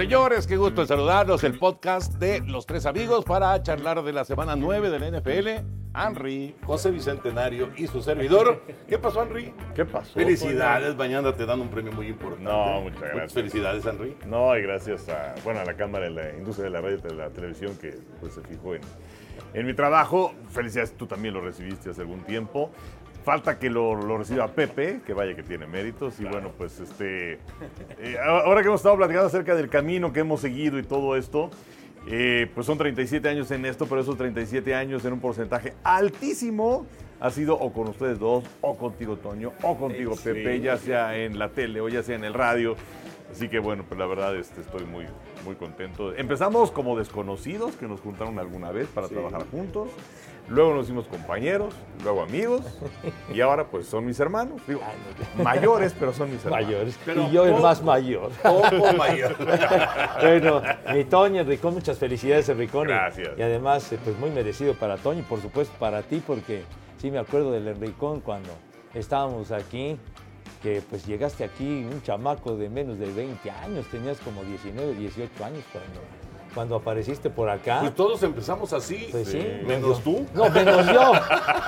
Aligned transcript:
Señores, 0.00 0.46
qué 0.46 0.56
gusto 0.56 0.80
en 0.80 0.88
saludarlos. 0.88 1.44
El 1.44 1.58
podcast 1.58 2.14
de 2.14 2.40
Los 2.40 2.64
Tres 2.64 2.86
Amigos 2.86 3.22
para 3.22 3.62
charlar 3.62 4.02
de 4.02 4.14
la 4.14 4.24
semana 4.24 4.56
9 4.56 4.88
de 4.88 4.98
la 4.98 5.20
NFL. 5.20 5.48
Henry, 5.94 6.56
José 6.64 6.90
Bicentenario 6.90 7.68
y 7.76 7.86
su 7.86 8.00
servidor. 8.00 8.62
¿Qué 8.88 8.98
pasó, 8.98 9.22
Henry? 9.22 9.52
¿Qué 9.74 9.84
pasó? 9.84 10.14
Felicidades, 10.14 10.96
mañana 10.96 11.36
te 11.36 11.44
dan 11.44 11.60
un 11.60 11.68
premio 11.68 11.92
muy 11.92 12.06
importante. 12.06 12.50
No, 12.50 12.80
muchas 12.80 13.02
gracias. 13.02 13.34
felicidades, 13.34 13.84
Henry. 13.84 14.16
No, 14.26 14.56
y 14.56 14.62
gracias 14.62 15.06
a, 15.10 15.34
bueno, 15.44 15.60
a 15.60 15.66
la 15.66 15.76
Cámara 15.76 16.06
de 16.06 16.12
la 16.12 16.30
Industria 16.30 16.64
de 16.64 16.70
la 16.70 16.80
Radio 16.80 16.96
y 16.96 17.02
de 17.02 17.14
la 17.14 17.28
Televisión 17.28 17.76
que 17.76 17.98
pues, 18.20 18.32
se 18.32 18.40
fijó 18.40 18.74
en, 18.74 18.80
en 19.52 19.66
mi 19.66 19.74
trabajo. 19.74 20.32
Felicidades, 20.48 20.96
tú 20.96 21.06
también 21.06 21.34
lo 21.34 21.42
recibiste 21.42 21.90
hace 21.90 22.00
algún 22.00 22.22
tiempo. 22.22 22.70
Falta 23.24 23.58
que 23.58 23.68
lo, 23.68 23.94
lo 23.94 24.18
reciba 24.18 24.48
Pepe, 24.48 25.00
que 25.06 25.12
vaya 25.12 25.34
que 25.36 25.42
tiene 25.42 25.66
méritos. 25.66 26.18
Y 26.20 26.24
bueno, 26.24 26.52
pues 26.56 26.80
este. 26.80 27.34
eh, 27.98 28.16
ahora 28.24 28.62
que 28.62 28.68
hemos 28.68 28.80
estado 28.80 28.96
platicando 28.96 29.26
acerca 29.26 29.54
del 29.54 29.68
camino 29.68 30.12
que 30.12 30.20
hemos 30.20 30.40
seguido 30.40 30.78
y 30.78 30.82
todo 30.82 31.16
esto, 31.16 31.50
eh, 32.06 32.50
pues 32.54 32.66
son 32.66 32.78
37 32.78 33.28
años 33.28 33.50
en 33.50 33.66
esto, 33.66 33.86
pero 33.86 34.00
esos 34.00 34.16
37 34.16 34.74
años 34.74 35.04
en 35.04 35.12
un 35.12 35.20
porcentaje 35.20 35.74
altísimo 35.84 36.86
ha 37.20 37.30
sido 37.30 37.54
o 37.58 37.72
con 37.72 37.88
ustedes 37.88 38.18
dos, 38.18 38.44
o 38.62 38.76
contigo, 38.78 39.16
Toño, 39.16 39.52
o 39.62 39.76
contigo, 39.76 40.16
Pepe, 40.16 40.60
ya 40.60 40.78
sea 40.78 41.18
en 41.18 41.38
la 41.38 41.50
tele 41.50 41.82
o 41.82 41.88
ya 41.88 42.02
sea 42.02 42.16
en 42.16 42.24
el 42.24 42.32
radio. 42.32 42.76
Así 43.30 43.48
que 43.48 43.58
bueno, 43.58 43.84
pues 43.86 43.98
la 44.00 44.06
verdad 44.06 44.34
este, 44.34 44.62
estoy 44.62 44.84
muy, 44.86 45.04
muy 45.44 45.54
contento. 45.54 46.14
Empezamos 46.14 46.70
como 46.70 46.98
desconocidos 46.98 47.76
que 47.76 47.86
nos 47.86 48.00
juntaron 48.00 48.38
alguna 48.38 48.72
vez 48.72 48.88
para 48.88 49.08
trabajar 49.08 49.44
juntos. 49.50 49.90
Luego 50.50 50.74
nos 50.74 50.86
hicimos 50.86 51.06
compañeros, 51.06 51.72
luego 52.02 52.22
amigos. 52.22 52.62
Y 53.32 53.40
ahora 53.40 53.68
pues 53.68 53.86
son 53.86 54.04
mis 54.04 54.18
hermanos. 54.18 54.60
Digo, 54.66 54.80
mayores, 55.42 55.94
pero 55.98 56.12
son 56.12 56.30
mis 56.32 56.44
hermanos. 56.44 56.66
Mayores. 56.66 56.98
Pero 57.04 57.22
y 57.22 57.30
yo 57.30 57.46
el 57.46 57.54
más 57.62 57.82
mayor. 57.84 58.30
Poco 58.42 58.92
mayor. 58.98 59.36
bueno, 60.20 60.60
mi 60.92 61.04
Toño, 61.04 61.42
Enricón, 61.42 61.74
muchas 61.74 61.98
felicidades, 61.98 62.48
Enricón. 62.48 62.88
y- 62.88 62.90
Gracias. 62.90 63.28
Y, 63.38 63.42
además, 63.42 63.92
eh, 63.92 63.98
pues 64.02 64.18
muy 64.18 64.30
merecido 64.30 64.74
para 64.74 64.96
Toño 64.96 65.20
y 65.20 65.22
por 65.22 65.40
supuesto 65.40 65.72
para 65.78 66.02
ti, 66.02 66.20
porque 66.26 66.64
sí 66.98 67.12
me 67.12 67.18
acuerdo 67.20 67.52
del 67.52 67.68
Enricón 67.68 68.20
cuando 68.20 68.50
estábamos 68.92 69.52
aquí, 69.52 69.96
que 70.64 70.82
pues 70.90 71.06
llegaste 71.06 71.44
aquí 71.44 71.84
un 71.90 72.02
chamaco 72.02 72.56
de 72.56 72.68
menos 72.68 72.98
de 72.98 73.06
20 73.12 73.50
años, 73.52 73.86
tenías 73.86 74.18
como 74.18 74.42
19, 74.42 74.94
18 74.94 75.44
años 75.44 75.62
cuando, 75.72 76.00
cuando 76.54 76.76
apareciste 76.76 77.30
por 77.30 77.48
acá. 77.48 77.80
Pues 77.80 77.94
todos 77.94 78.22
empezamos 78.22 78.72
así. 78.72 79.08
Pues 79.10 79.28
sí. 79.28 79.46
Menos 79.66 80.02
tú. 80.02 80.26
No, 80.34 80.48
menos 80.50 80.86
yo. 80.92 81.12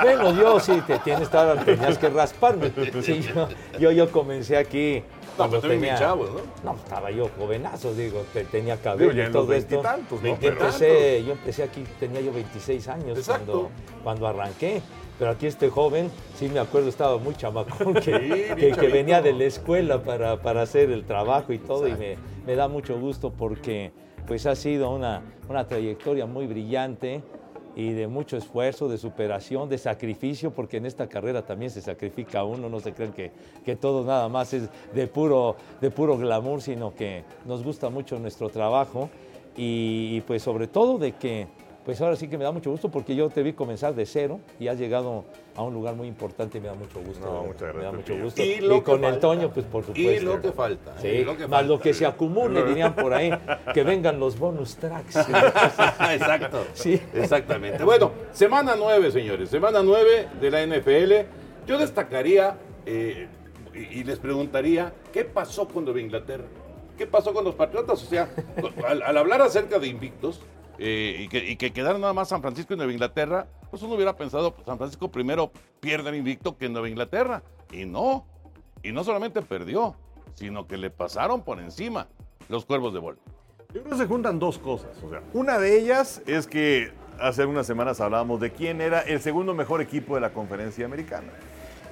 Menos 0.05 0.37
yo, 0.37 0.61
sí, 0.61 0.83
te 0.87 0.99
tienes, 1.01 1.29
tenías 1.65 1.99
que 1.99 2.09
rasparme. 2.09 2.73
Sí, 3.03 3.21
yo, 3.23 3.49
yo, 3.79 3.91
yo 3.93 4.11
comencé 4.11 4.57
aquí. 4.57 5.03
No, 5.39 5.49
pero 5.49 5.99
chavos, 5.99 6.31
¿no? 6.31 6.73
No, 6.73 6.77
estaba 6.77 7.11
yo 7.11 7.31
jovenazo, 7.39 7.95
digo, 7.95 8.23
te- 8.35 8.45
tenía 8.45 8.77
cabello 8.77 9.13
Digo, 9.15 9.29
y 9.29 9.33
todo 9.33 9.51
esto. 9.55 9.81
veintitantos, 9.83 10.23
¿no? 10.23 10.29
Empecé, 10.29 11.25
yo 11.25 11.33
empecé 11.33 11.63
aquí, 11.63 11.85
tenía 11.99 12.21
yo 12.21 12.33
26 12.35 12.89
años 12.89 13.17
Exacto. 13.17 13.45
cuando, 13.53 13.71
cuando 14.05 14.27
arranqué. 14.27 14.83
Pero 15.23 15.31
aquí 15.35 15.47
este 15.47 15.71
joven, 15.71 16.11
sí 16.35 16.49
me 16.49 16.59
acuerdo, 16.59 16.89
estaba 16.89 17.17
muy 17.17 17.37
chamacón, 17.37 17.95
que, 17.95 18.01
Sí, 18.03 18.11
bien 18.11 18.57
que- 18.57 18.57
que 18.57 18.71
chavito. 18.73 18.93
venía 18.93 19.23
de 19.23 19.33
la 19.33 19.45
escuela 19.45 20.03
para, 20.03 20.43
para 20.43 20.63
hacer 20.63 20.91
el 20.91 21.05
trabajo 21.05 21.53
y 21.53 21.59
todo, 21.59 21.87
y 21.87 21.93
me, 21.93 22.17
me 22.45 22.57
da 22.57 22.67
mucho 22.67 22.99
gusto 22.99 23.31
porque 23.31 23.93
pues 24.27 24.47
ha 24.47 24.57
sido 24.57 24.91
una, 24.91 25.23
una 25.49 25.65
trayectoria 25.69 26.27
muy 26.27 26.49
brillante 26.49 27.23
y 27.77 27.93
de 27.93 28.09
mucho 28.09 28.37
esfuerzo, 28.37 28.89
de 28.89 28.99
superación, 28.99 29.69
de 29.69 29.79
sacrificio, 29.79 30.51
porque 30.51 30.79
en 30.79 30.87
esta 30.87 31.07
carrera 31.07 31.43
también 31.47 31.71
se 31.71 31.83
sacrifica 31.83 32.43
uno, 32.43 32.69
no 32.69 32.81
se 32.81 32.93
creen 32.93 33.13
que, 33.13 33.31
que 33.65 33.77
todo 33.77 34.05
nada 34.05 34.29
más 34.29 34.53
es 34.53 34.69
de 34.93 35.07
puro, 35.07 35.55
de 35.81 35.93
puro 35.93 36.19
glamour, 36.19 36.61
sino 36.63 36.97
que 36.97 37.23
nos 37.47 37.63
gusta 37.63 37.91
mucho 37.91 38.19
nuestro 38.19 38.49
trabajo 38.49 39.09
y, 39.57 40.17
y, 40.17 40.21
pues 40.23 40.43
sobre 40.43 40.67
todo 40.67 40.99
de 40.99 41.13
que, 41.13 41.47
pues 41.85 42.01
ahora 42.01 42.15
sí 42.15 42.29
que 42.29 42.39
me 42.39 42.45
da 42.45 42.53
mucho 42.53 42.71
gusto 42.71 42.91
porque 42.91 43.17
yo 43.17 43.29
te 43.29 43.43
vi 43.43 43.53
comenzar 43.55 43.95
de 43.95 44.07
cero 44.07 44.39
y 44.61 44.69
has 44.69 44.79
llegado 44.79 45.25
a 45.57 45.63
un 45.63 45.75
lugar 45.75 45.97
muy 45.97 46.07
importante 46.07 46.59
y 46.59 46.61
me 46.61 46.69
da 46.69 46.75
mucho 46.75 47.01
gusto. 47.01 47.25
No, 47.27 47.43
muchas 47.43 47.61
gracias, 47.61 47.77
Me 47.77 47.83
da 47.83 47.93
mucho 47.93 48.17
gusto. 48.17 48.43
Y 48.43 48.61
lo 48.61 48.77
que 48.77 48.83
con 48.85 49.05
el 49.05 49.11
falta. 49.13 49.21
Toño, 49.21 49.51
pues 49.53 49.67
por 49.67 49.85
supuesto. 49.85 50.13
Y 50.13 50.21
lo 50.21 50.41
que 50.41 50.53
falta. 50.53 50.99
Sí, 51.01 51.09
y 51.09 51.25
lo 51.25 51.37
que 51.37 51.47
más 51.49 51.67
lo 51.67 51.81
que 51.81 51.93
se 51.93 52.07
acumule, 52.07 52.63
dirían 52.67 52.95
por 52.95 53.13
ahí, 53.13 53.33
que 53.75 53.83
vengan 53.83 54.21
los 54.21 54.39
bonus 54.39 54.77
tracks. 54.77 55.17
Exacto. 56.13 56.65
Sí. 56.75 57.01
Exactamente. 57.15 57.83
Bueno, 57.83 58.13
semana 58.33 58.75
9, 58.79 59.11
señores. 59.11 59.49
Semana 59.49 59.83
9 59.83 60.29
de 60.41 60.51
la 60.51 60.65
NFL. 60.65 61.13
Yo 61.67 61.79
destacaría 61.79 62.57
eh, 62.87 63.27
y, 63.75 64.01
y 64.01 64.05
les 64.05 64.19
preguntaría, 64.19 64.93
¿qué 65.13 65.25
pasó 65.25 65.67
con 65.67 65.85
Nueva 65.85 66.01
Inglaterra? 66.01 66.45
¿Qué 66.97 67.07
pasó 67.07 67.33
con 67.33 67.45
los 67.45 67.55
Patriotas? 67.55 68.03
O 68.03 68.07
sea, 68.07 68.29
al, 68.87 69.03
al 69.03 69.17
hablar 69.17 69.43
acerca 69.43 69.81
de 69.81 69.89
invictos 69.89 70.41
eh, 70.79 71.17
y, 71.21 71.29
que, 71.29 71.51
y 71.51 71.57
que 71.57 71.73
quedaron 71.73 72.01
nada 72.01 72.13
más 72.13 72.29
San 72.29 72.41
Francisco 72.41 72.75
y 72.75 72.77
Nueva 72.77 72.93
Inglaterra, 72.93 73.47
pues 73.71 73.83
uno 73.83 73.95
hubiera 73.95 74.17
pensado, 74.17 74.55
pues 74.55 74.67
San 74.67 74.79
Francisco 74.79 75.11
primero 75.11 75.51
pierde 75.81 76.11
el 76.11 76.17
invicto 76.17 76.57
que 76.57 76.69
Nueva 76.69 76.89
Inglaterra. 76.89 77.43
Y 77.73 77.85
no. 77.85 78.27
Y 78.83 78.93
no 78.93 79.05
solamente 79.05 79.43
perdió, 79.43 79.97
sino 80.35 80.67
que 80.67 80.77
le 80.77 80.91
pasaron 80.91 81.43
por 81.43 81.61
encima 81.61 82.09
los 82.49 82.65
cuervos 82.65 82.93
de 82.93 83.01
Baltimore. 83.01 83.33
Yo 83.73 83.81
creo 83.83 83.93
que 83.93 84.03
se 84.03 84.07
juntan 84.07 84.39
dos 84.39 84.59
cosas. 84.59 84.91
O 85.03 85.09
sea, 85.09 85.23
una 85.33 85.59
de 85.59 85.79
ellas 85.79 86.21
es 86.27 86.47
que 86.47 86.93
hace 87.19 87.47
unas 87.47 87.67
semanas 87.67 88.01
hablábamos 88.01 88.41
de 88.41 88.53
quién 88.53 88.81
era 88.81 89.01
el 89.01 89.21
segundo 89.21 89.55
mejor 89.55 89.81
equipo 89.81 90.15
de 90.17 90.21
la 90.21 90.33
conferencia 90.33 90.85
americana. 90.85 91.33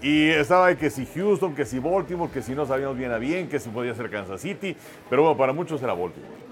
Y 0.03 0.29
estaba 0.29 0.75
que 0.75 0.91
si 0.91 1.07
Houston, 1.07 1.55
que 1.55 1.65
si 1.65 1.79
Baltimore, 1.79 2.31
que 2.33 2.43
si 2.43 2.55
no 2.55 2.67
sabíamos 2.67 2.97
bien 2.97 3.13
a 3.13 3.19
bien, 3.19 3.49
que 3.49 3.59
si 3.59 3.69
podía 3.71 3.95
ser 3.95 4.11
Kansas 4.11 4.41
City, 4.41 4.77
pero 5.09 5.23
bueno, 5.23 5.37
para 5.37 5.53
muchos 5.53 5.83
era 5.83 5.93
Baltimore. 5.93 6.50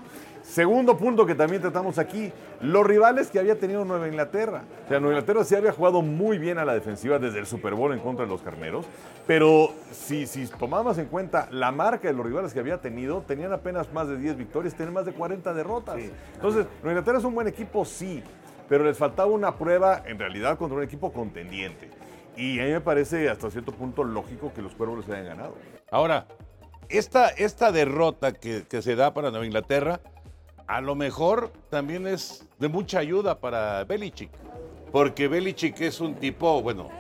Segundo 0.49 0.97
punto 0.97 1.27
que 1.27 1.35
también 1.35 1.61
tratamos 1.61 1.99
aquí, 1.99 2.33
los 2.63 2.87
rivales 2.87 3.31
que 3.31 3.39
había 3.39 3.59
tenido 3.59 3.85
Nueva 3.85 4.09
Inglaterra. 4.09 4.63
O 4.87 4.89
sea, 4.89 4.99
Nueva 4.99 5.17
Inglaterra 5.17 5.45
sí 5.45 5.55
había 5.55 5.73
jugado 5.73 6.01
muy 6.01 6.39
bien 6.39 6.57
a 6.57 6.65
la 6.65 6.73
defensiva 6.73 7.19
desde 7.19 7.39
el 7.39 7.45
Super 7.45 7.75
Bowl 7.75 7.93
en 7.93 8.01
contra 8.01 8.25
de 8.25 8.31
los 8.31 8.41
carneros, 8.41 8.87
pero 9.27 9.75
si, 9.93 10.27
si 10.27 10.47
tomamos 10.47 10.97
en 10.97 11.05
cuenta 11.05 11.49
la 11.51 11.71
marca 11.71 12.09
de 12.09 12.15
los 12.15 12.25
rivales 12.25 12.55
que 12.55 12.61
había 12.61 12.81
tenido, 12.81 13.21
tenían 13.21 13.53
apenas 13.53 13.93
más 13.93 14.09
de 14.09 14.17
10 14.17 14.39
victorias, 14.39 14.75
tenían 14.75 14.95
más 14.95 15.05
de 15.05 15.13
40 15.13 15.53
derrotas. 15.53 15.97
Entonces, 16.37 16.65
Nueva 16.83 16.93
Inglaterra 16.93 17.19
es 17.19 17.25
un 17.25 17.35
buen 17.35 17.47
equipo, 17.47 17.85
sí, 17.85 18.23
pero 18.71 18.85
les 18.85 18.97
faltaba 18.97 19.31
una 19.31 19.55
prueba 19.55 20.03
en 20.07 20.19
realidad 20.19 20.57
contra 20.57 20.79
un 20.79 20.83
equipo 20.83 21.13
contendiente. 21.13 21.91
Y 22.39 22.59
a 22.59 22.65
mí 22.65 22.71
me 22.71 22.81
parece 22.81 23.29
hasta 23.29 23.51
cierto 23.51 23.73
punto 23.73 24.03
lógico 24.03 24.51
que 24.55 24.63
los 24.63 24.75
cuervos 24.75 25.07
les 25.07 25.11
hayan 25.11 25.27
ganado. 25.27 25.57
Ahora, 25.91 26.27
esta, 26.89 27.29
esta 27.29 27.71
derrota 27.71 28.33
que, 28.33 28.65
que 28.67 28.81
se 28.81 28.97
da 28.97 29.13
para 29.13 29.31
Nueva 29.31 29.45
Inglaterra, 29.45 30.01
a 30.69 30.83
lo 30.83 30.95
mejor 30.95 31.51
también 31.71 32.07
es 32.07 32.47
de 32.59 32.69
mucha 32.69 32.99
ayuda 32.99 33.41
para 33.41 33.85
Belichick. 33.85 34.31
Porque 34.93 35.27
Belichick 35.27 35.81
es 35.81 36.01
un 36.01 36.15
tipo, 36.15 36.63
bueno, 36.63 36.91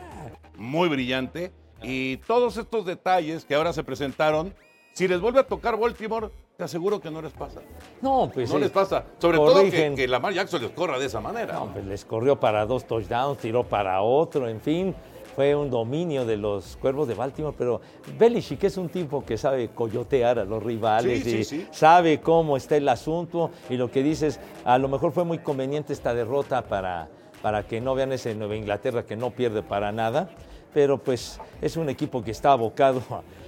muy 0.56 0.88
brillante. 0.88 1.53
Y 1.82 2.17
todos 2.19 2.56
estos 2.56 2.87
detalles 2.87 3.44
que 3.44 3.55
ahora 3.55 3.73
se 3.73 3.85
presentaron, 3.85 4.55
si 4.94 5.06
les 5.06 5.20
vuelve 5.20 5.41
a 5.41 5.47
tocar 5.47 5.79
Baltimore, 5.79 6.31
te 6.56 6.65
aseguro 6.65 6.99
que 6.99 7.11
no 7.11 7.23
les 7.23 7.32
pasa. 7.32 7.61
No, 8.00 8.31
pues 8.32 8.50
no 8.50 8.59
les 8.59 8.70
pasa. 8.70 9.05
Sobre 9.19 9.37
todo 9.37 9.62
que, 9.70 9.93
que 9.94 10.09
Lamar 10.09 10.32
Jackson 10.32 10.62
les 10.62 10.73
corra 10.73 10.99
de 10.99 11.06
esa 11.06 11.20
manera. 11.20 11.55
No, 11.55 11.73
pues 11.73 11.85
les 11.85 12.05
corrió 12.05 12.41
para 12.41 12.67
dos 12.67 12.87
touchdowns, 12.87 13.38
tiró 13.38 13.65
para 13.65 14.00
otro, 14.00 14.49
en 14.49 14.61
fin. 14.61 14.94
Fue 15.38 15.55
un 15.55 15.70
dominio 15.70 16.26
de 16.26 16.37
los 16.37 16.76
cuervos 16.79 17.06
de 17.06 17.14
Baltimore, 17.14 17.55
pero 17.56 17.81
Belichick 18.19 18.64
es 18.64 18.76
un 18.76 18.88
tipo 18.88 19.25
que 19.25 19.38
sabe 19.38 19.69
coyotear 19.69 20.40
a 20.40 20.44
los 20.44 20.61
rivales 20.61 21.23
Sí, 21.23 21.31
sí, 21.31 21.38
y 21.38 21.44
sí. 21.44 21.67
sabe 21.70 22.19
cómo 22.19 22.56
está 22.56 22.76
el 22.76 22.88
asunto 22.88 23.52
y 23.70 23.76
lo 23.76 23.88
que 23.88 24.02
dices, 24.02 24.40
a 24.64 24.79
lo 24.79 24.88
mejor 24.88 25.12
fue 25.12 25.23
muy 25.23 25.38
conveniente 25.38 25.93
esta 25.93 26.12
derrota 26.12 26.67
para, 26.67 27.08
para 27.40 27.62
que 27.69 27.81
no 27.81 27.94
vean 27.94 28.11
ese 28.11 28.35
Nueva 28.35 28.56
Inglaterra 28.56 29.06
que 29.06 29.14
no 29.14 29.31
pierde 29.31 29.62
para 29.62 29.93
nada, 29.93 30.29
pero 30.75 30.99
pues 30.99 31.41
es 31.62 31.76
un 31.76 31.88
equipo 31.88 32.25
que 32.25 32.32
está 32.32 32.50
abocado 32.50 33.00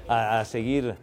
a, 0.07 0.39
a 0.39 0.45
seguir 0.45 0.95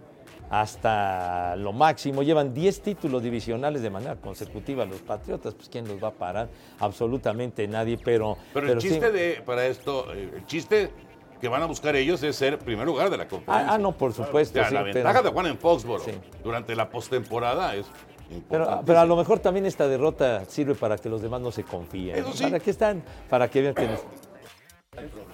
hasta 0.50 1.56
lo 1.56 1.74
máximo. 1.74 2.24
Llevan 2.24 2.54
10 2.54 2.82
títulos 2.82 3.22
divisionales 3.24 3.82
de 3.82 3.90
manera 3.90 4.16
consecutiva 4.16 4.86
los 4.86 5.02
Patriotas. 5.02 5.54
Pues 5.54 5.70
¿quién 5.70 5.88
los 5.88 6.02
va 6.04 6.10
a 6.10 6.14
parar? 6.14 6.50
Absolutamente 6.80 7.68
nadie, 7.68 7.98
pero... 8.04 8.38
Pero, 8.54 8.72
el 8.74 8.82
sí. 8.82 8.90
chiste 8.90 9.12
de, 9.12 9.42
para 9.46 9.66
esto, 9.68 10.14
eh, 10.14 10.32
el 10.36 10.46
chiste 10.46 10.92
que 11.42 11.48
van 11.48 11.62
a 11.62 11.66
buscar 11.66 11.96
ellos 11.96 12.24
es 12.24 12.36
ser 12.36 12.58
primer 12.60 12.86
lugar 12.86 13.10
de 13.10 13.18
la 13.18 13.28
conferencia. 13.28 13.72
Ah, 13.72 13.76
ah, 13.76 13.78
no, 13.78 13.92
por 13.92 14.14
supuesto. 14.14 14.60
O 14.60 14.62
sea, 14.62 14.70
sí, 14.70 14.74
la 14.74 14.84
pero- 14.84 14.94
ventaja 14.96 15.22
de 15.22 15.30
Juan 15.30 15.46
en 15.48 15.58
Foxborough 15.58 16.04
Sí. 16.04 16.12
durante 16.44 16.76
la 16.76 16.90
postemporada 16.90 17.76
es 17.76 17.86
Pero, 18.28 18.36
importante. 18.38 18.84
pero 18.88 19.00
a 19.00 19.06
lo 19.06 19.16
mejor 19.16 19.40
también 19.40 19.66
esta 19.66 19.88
derrota 19.88 20.46
sirve 20.46 20.74
para 20.76 20.98
que 20.98 21.10
los 21.10 21.22
demás 21.22 21.42
no 21.42 21.52
se 21.52 21.64
confíen. 21.64 22.16
Eso 22.16 22.34
sí. 22.34 22.44
¿Para 22.44 22.60
qué 22.60 22.72
están? 22.72 23.04
Para 23.30 23.48
que 23.50 23.62
vean 23.62 23.76
que... 23.76 23.88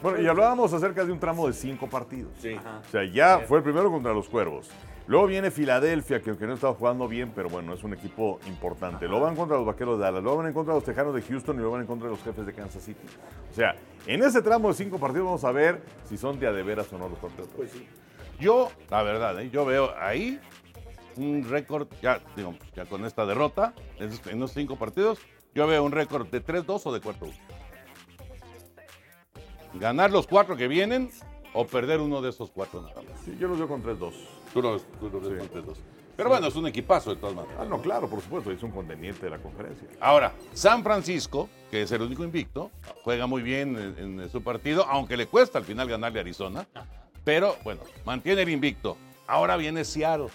Bueno, 0.02 0.22
y 0.22 0.28
hablábamos 0.28 0.74
acerca 0.74 1.06
de 1.06 1.12
un 1.14 1.20
tramo 1.20 1.48
de 1.48 1.54
cinco 1.54 1.88
partidos. 1.90 2.34
O 2.38 2.92
sea, 2.92 3.06
ya 3.06 3.40
fue 3.48 3.60
el 3.60 3.64
primero 3.64 3.90
contra 3.90 4.12
los 4.12 4.28
Cuervos. 4.28 4.70
Luego 5.06 5.28
viene 5.28 5.52
Filadelfia, 5.52 6.22
que 6.22 6.30
aunque 6.30 6.48
no 6.48 6.54
estaba 6.54 6.74
jugando 6.76 7.08
bien, 7.10 7.32
pero 7.36 7.50
bueno, 7.50 7.74
es 7.74 7.84
un 7.84 7.94
equipo 7.94 8.40
importante. 8.48 9.06
Luego 9.08 9.26
van 9.26 9.36
contra 9.36 9.58
los 9.58 9.66
Vaqueros 9.66 9.98
de 10.00 10.06
Dallas, 10.06 10.24
luego 10.24 10.38
van 10.38 10.48
en 10.48 10.54
contra 10.54 10.74
de 10.74 10.78
los 10.80 10.86
Tejanos 10.86 11.14
de 11.14 11.22
Houston 11.22 11.56
y 11.58 11.60
luego 11.60 11.74
van 11.74 11.82
en 11.82 11.88
contra 11.88 12.08
de 12.08 12.16
los 12.16 12.24
Jefes 12.24 12.46
de 12.46 12.54
Kansas 12.54 12.84
City. 12.84 13.06
O 13.52 13.54
sea, 13.54 13.76
en 14.08 14.24
ese 14.24 14.42
tramo 14.42 14.70
de 14.70 14.76
cinco 14.76 14.98
partidos 15.00 15.26
vamos 15.26 15.44
a 15.44 15.52
ver 15.52 15.82
si 16.08 16.18
son 16.18 16.40
de 16.40 16.48
a 16.48 16.54
de 16.54 16.64
veras 16.64 16.92
o 16.94 16.98
no 16.98 17.10
los 17.10 17.20
Patriotas. 17.20 17.54
Pues 17.56 17.72
Yo, 18.40 18.72
la 18.90 19.04
verdad, 19.04 19.40
¿eh? 19.42 19.50
yo 19.52 19.66
veo 19.66 19.94
ahí 20.00 20.40
un 21.18 21.46
récord, 21.50 21.88
ya, 22.02 22.20
digo, 22.36 22.56
ya 22.76 22.86
con 22.86 23.06
esta 23.06 23.26
derrota, 23.26 23.74
en 24.00 24.10
esos- 24.10 24.26
en 24.28 24.40
los 24.40 24.52
cinco 24.54 24.78
partidos, 24.78 25.20
yo 25.54 25.68
veo 25.68 25.84
un 25.84 25.92
récord 25.92 26.28
de 26.28 26.40
3-2 26.44 26.86
o 26.88 26.94
de 26.94 27.02
4-1. 27.02 27.34
Ganar 29.76 30.12
los 30.12 30.28
cuatro 30.28 30.56
que 30.56 30.68
vienen 30.68 31.10
o 31.54 31.66
perder 31.68 32.00
uno 32.00 32.22
de 32.22 32.30
esos 32.30 32.52
cuatro 32.52 32.82
nada 32.82 33.02
más. 33.02 33.20
Sí, 33.26 33.36
yo 33.40 33.48
los 33.48 33.58
veo 33.58 33.68
con 33.68 33.84
3-2. 33.84 34.14
Tú 34.54 34.62
lo 34.62 34.74
ves, 34.74 34.84
tú 35.00 35.10
lo 35.10 35.20
ves 35.20 35.48
con 35.50 35.64
3-2. 35.64 35.76
Pero 36.16 36.30
bueno, 36.30 36.48
es 36.48 36.56
un 36.56 36.68
equipazo 36.68 37.10
de 37.10 37.20
todas 37.20 37.36
maneras. 37.36 37.58
Ah, 37.60 37.66
no, 37.68 37.82
claro, 37.82 38.08
por 38.08 38.22
supuesto, 38.22 38.52
es 38.52 38.62
un 38.62 38.70
contendiente 38.70 39.26
de 39.26 39.32
la 39.32 39.40
conferencia. 39.40 39.88
Ahora, 40.00 40.32
San 40.54 40.84
Francisco, 40.84 41.50
que 41.72 41.82
es 41.82 41.92
el 41.92 42.04
único 42.04 42.24
invicto, 42.24 42.70
juega 43.04 43.26
muy 43.26 43.42
bien 43.42 43.96
en, 43.98 44.20
en 44.20 44.30
su 44.30 44.44
partido, 44.44 44.86
aunque 44.88 45.18
le 45.18 45.26
cuesta 45.26 45.58
al 45.58 45.66
final 45.66 45.88
ganarle 45.90 46.20
a 46.20 46.22
Arizona. 46.22 46.68
Pero 47.24 47.56
bueno, 47.64 47.82
mantiene 48.06 48.44
el 48.44 48.50
invicto. 48.50 48.96
Ahora 49.26 49.58
viene 49.58 49.84
Seattle. 49.84 50.28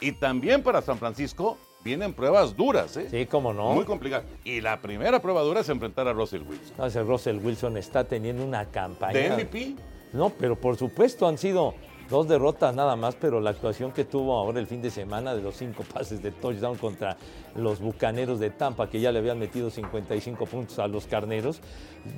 Y 0.00 0.12
también 0.12 0.62
para 0.62 0.82
San 0.82 0.98
Francisco 0.98 1.56
vienen 1.84 2.12
pruebas 2.12 2.54
duras, 2.56 2.96
¿eh? 2.96 3.08
Sí, 3.10 3.24
cómo 3.26 3.54
no. 3.54 3.72
Muy 3.72 3.84
complicadas. 3.84 4.26
Y 4.44 4.60
la 4.60 4.80
primera 4.82 5.22
prueba 5.22 5.40
dura 5.42 5.60
es 5.60 5.68
enfrentar 5.68 6.06
a 6.08 6.12
Russell 6.12 6.42
Wilson. 6.42 6.76
No, 6.76 6.86
ese 6.86 7.02
Russell 7.02 7.38
Wilson 7.38 7.76
está 7.76 8.04
teniendo 8.04 8.44
una 8.44 8.66
campaña. 8.66 9.18
¿De 9.18 9.30
MVP? 9.30 9.76
No, 10.12 10.30
pero 10.30 10.56
por 10.56 10.76
supuesto 10.76 11.26
han 11.26 11.38
sido 11.38 11.74
dos 12.12 12.28
derrotas 12.28 12.74
nada 12.76 12.94
más, 12.94 13.16
pero 13.16 13.40
la 13.40 13.50
actuación 13.50 13.90
que 13.90 14.04
tuvo 14.04 14.36
ahora 14.38 14.60
el 14.60 14.66
fin 14.66 14.80
de 14.82 14.90
semana 14.90 15.34
de 15.34 15.42
los 15.42 15.56
cinco 15.56 15.82
pases 15.82 16.22
de 16.22 16.30
touchdown 16.30 16.76
contra 16.76 17.16
los 17.56 17.80
Bucaneros 17.80 18.38
de 18.38 18.50
Tampa, 18.50 18.88
que 18.88 19.00
ya 19.00 19.10
le 19.10 19.18
habían 19.18 19.38
metido 19.38 19.70
55 19.70 20.46
puntos 20.46 20.78
a 20.78 20.86
los 20.86 21.06
Carneros, 21.06 21.60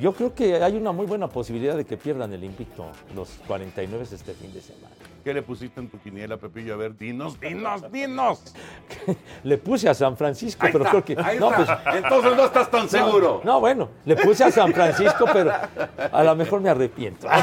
yo 0.00 0.12
creo 0.12 0.34
que 0.34 0.62
hay 0.62 0.76
una 0.76 0.92
muy 0.92 1.06
buena 1.06 1.28
posibilidad 1.28 1.76
de 1.76 1.84
que 1.84 1.96
pierdan 1.96 2.32
el 2.32 2.44
invicto 2.44 2.86
los 3.14 3.30
49 3.46 4.04
este 4.10 4.34
fin 4.34 4.52
de 4.52 4.60
semana. 4.60 4.94
¿Qué 5.24 5.32
le 5.32 5.40
pusiste 5.40 5.80
en 5.80 5.88
tu 5.88 5.98
quiniela, 5.98 6.36
Pepillo? 6.36 6.74
A 6.74 6.76
ver, 6.76 6.98
dinos, 6.98 7.40
dinos, 7.40 7.90
dinos. 7.90 8.54
Le 9.42 9.56
puse 9.56 9.88
a 9.88 9.94
San 9.94 10.18
Francisco, 10.18 10.66
Ahí 10.66 10.72
pero 10.72 10.84
está, 10.84 11.02
creo 11.02 11.04
que... 11.04 11.22
ahí 11.22 11.38
no, 11.38 11.50
está. 11.50 11.82
pues, 11.82 11.96
Entonces 11.96 12.36
no 12.36 12.44
estás 12.44 12.70
tan 12.70 12.82
no, 12.82 12.88
seguro. 12.88 13.40
No, 13.42 13.58
bueno, 13.58 13.88
le 14.04 14.16
puse 14.16 14.44
a 14.44 14.50
San 14.50 14.74
Francisco, 14.74 15.24
pero 15.32 15.50
a 16.12 16.22
lo 16.24 16.36
mejor 16.36 16.60
me 16.60 16.68
arrepiento. 16.68 17.26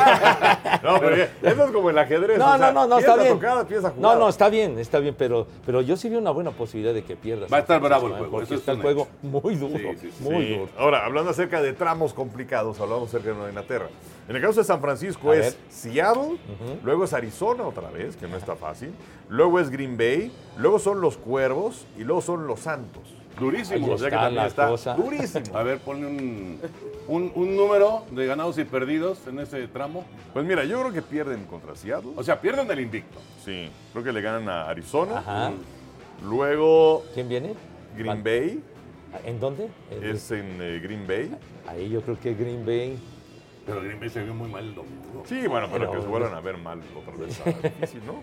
No, 0.83 0.99
pero 0.99 1.15
eso 1.15 1.65
es 1.65 1.71
como 1.71 1.91
el 1.91 1.97
ajedrez. 1.97 2.39
No, 2.41 2.53
o 2.53 2.57
sea, 2.57 2.71
no, 2.71 2.81
no, 2.81 2.87
no, 2.87 2.99
está 2.99 3.15
bien. 3.17 3.39
no, 3.97 4.15
no, 4.15 4.29
está 4.29 4.49
bien, 4.49 4.79
está 4.79 4.99
bien, 4.99 5.15
pero, 5.17 5.47
pero 5.65 5.81
yo 5.81 5.95
sí 5.97 6.09
veo 6.09 6.19
una 6.19 6.31
buena 6.31 6.51
posibilidad 6.51 6.93
de 6.93 7.03
que 7.03 7.15
pierdas. 7.15 7.51
Va 7.51 7.57
a 7.57 7.59
estar 7.61 7.79
bravo 7.79 8.07
el 8.07 8.13
juego, 8.13 8.25
¿eh? 8.25 8.29
Porque 8.31 8.53
es 8.55 8.59
está 8.59 8.71
el 8.73 8.81
juego 8.81 9.07
muy 9.21 9.55
duro, 9.55 9.77
Sí, 9.77 9.97
sí, 10.01 10.11
sí. 10.17 10.23
muy 10.23 10.45
Sí. 10.45 10.53
duro. 10.55 10.69
Ahora, 10.77 11.05
hablando 11.05 11.31
acerca 11.31 11.61
de 11.61 11.73
tramos 11.73 12.13
complicados, 12.13 12.79
hablamos 12.79 13.09
acerca 13.09 13.29
de 13.29 13.33
Nueva 13.35 13.49
Inglaterra. 13.49 13.87
En 14.27 14.35
el 14.35 14.41
caso 14.41 14.59
de 14.61 14.65
San 14.65 14.81
Francisco 14.81 15.31
A 15.31 15.35
es 15.35 15.41
ver. 15.41 15.55
Seattle, 15.69 16.37
luego 16.83 17.03
es 17.03 17.13
Arizona 17.13 17.63
otra 17.63 17.89
vez, 17.89 18.15
que 18.15 18.27
no 18.27 18.37
está 18.37 18.55
fácil, 18.55 18.93
luego 19.29 19.59
es 19.59 19.69
Green 19.69 19.97
Bay, 19.97 20.31
luego 20.57 20.79
son 20.79 21.01
los 21.01 21.17
Cuervos 21.17 21.85
y 21.97 22.03
luego 22.03 22.21
son 22.21 22.47
los 22.47 22.59
Santos. 22.61 23.03
Durísimo. 23.39 23.85
Ahí 23.87 23.91
O 23.93 23.97
sea 23.97 24.09
que 24.09 24.15
también 24.15 24.45
está 24.45 24.67
cosa. 24.67 24.93
durísimo. 24.95 25.57
A 25.57 25.63
ver, 25.63 25.79
ponle 25.79 26.07
un, 26.07 26.59
un, 27.07 27.31
un 27.33 27.55
número 27.55 28.05
de 28.11 28.25
ganados 28.25 28.57
y 28.57 28.63
perdidos 28.63 29.25
en 29.27 29.39
ese 29.39 29.67
tramo. 29.67 30.05
Pues 30.33 30.45
mira, 30.45 30.63
yo 30.63 30.79
creo 30.81 30.93
que 30.93 31.01
pierden 31.01 31.45
contra 31.45 31.75
Seattle. 31.75 32.11
O 32.15 32.23
sea, 32.23 32.39
pierden 32.39 32.69
el 32.69 32.79
invicto. 32.79 33.19
Sí, 33.43 33.69
creo 33.91 34.03
que 34.03 34.11
le 34.11 34.21
ganan 34.21 34.47
a 34.49 34.67
Arizona. 34.69 35.17
Ajá. 35.19 35.51
Luego 36.23 37.03
¿Quién 37.13 37.29
viene? 37.29 37.53
Green 37.97 38.23
Bay, 38.23 38.61
¿En 39.25 39.39
dónde? 39.39 39.67
Es 40.01 40.31
en 40.31 40.57
eh, 40.61 40.79
Green 40.81 41.05
Bay. 41.05 41.35
Ahí 41.67 41.89
yo 41.89 42.01
creo 42.01 42.17
que 42.19 42.33
Green 42.33 42.65
Bay. 42.65 42.97
Pero 43.71 43.83
Green 43.85 43.99
Bay 43.99 44.09
se 44.09 44.23
vio 44.23 44.33
muy 44.33 44.49
mal 44.49 44.63
el 44.65 44.75
domingo. 44.75 45.23
Sí, 45.25 45.47
bueno, 45.47 45.67
pero, 45.71 45.85
Pero- 45.85 45.91
que 45.93 46.01
se 46.01 46.07
vuelvan 46.07 46.33
a 46.33 46.39
ver 46.41 46.57
mal 46.57 46.81
otra 46.95 47.15
vez. 47.15 47.39
está 47.39 47.69
difícil, 47.69 48.01
¿no? 48.05 48.15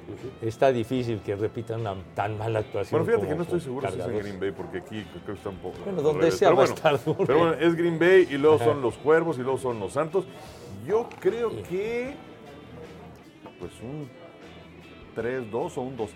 Está 0.42 0.72
difícil 0.72 1.20
que 1.20 1.36
repitan 1.36 1.80
una 1.80 1.94
tan 2.14 2.36
mala 2.38 2.58
actuación. 2.60 3.00
Bueno, 3.04 3.04
fíjate 3.06 3.18
como 3.26 3.30
que 3.30 3.36
no 3.36 3.42
estoy 3.44 3.60
seguro 3.60 3.90
si 3.90 3.98
es 3.98 4.06
en. 4.06 4.18
Green 4.18 4.40
Bay, 4.40 4.50
porque 4.52 4.78
aquí 4.78 5.04
creo 5.04 5.24
que 5.24 5.32
está 5.32 5.48
un 5.48 5.56
poco. 5.56 5.78
Bueno, 5.84 6.02
donde 6.02 6.20
revés. 6.20 6.38
sea 6.38 6.48
Pero 6.48 6.56
va 6.58 6.62
a 6.62 6.66
bueno, 6.66 6.74
estar 6.76 7.04
duro. 7.04 7.24
Pero 7.26 7.38
bueno, 7.38 7.54
es 7.54 7.74
Green 7.74 7.98
Bay 7.98 8.28
y 8.30 8.36
luego 8.38 8.56
Ajá. 8.56 8.64
son 8.66 8.82
los 8.82 8.96
Cuervos 8.98 9.38
y 9.38 9.42
luego 9.42 9.58
son 9.58 9.78
los 9.80 9.92
Santos. 9.92 10.26
Yo 10.86 11.08
creo 11.20 11.50
que. 11.62 12.14
Pues 13.58 13.72
un 13.82 14.08
3-2 15.16 15.72
o 15.76 15.80
un 15.80 15.96
2-3. 15.96 16.08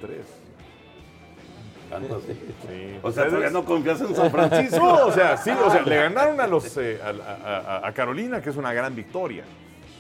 Sí. 2.01 2.99
O 3.03 3.13
sea, 3.13 3.27
todavía 3.27 3.51
no 3.51 3.65
confías 3.65 4.01
en 4.01 4.15
San 4.15 4.31
Francisco. 4.31 4.77
No, 4.79 5.07
o 5.07 5.13
sea, 5.13 5.37
sí, 5.37 5.51
o 5.51 5.71
sea, 5.71 5.83
le 5.83 5.97
ganaron 5.97 6.41
a 6.41 6.47
los 6.47 6.77
eh, 6.77 7.01
a, 7.03 7.09
a- 7.81 7.89
a- 7.89 7.93
Carolina, 7.93 8.41
que 8.41 8.51
es 8.51 8.57
una 8.57 8.73
gran 8.73 8.95
victoria. 8.95 9.45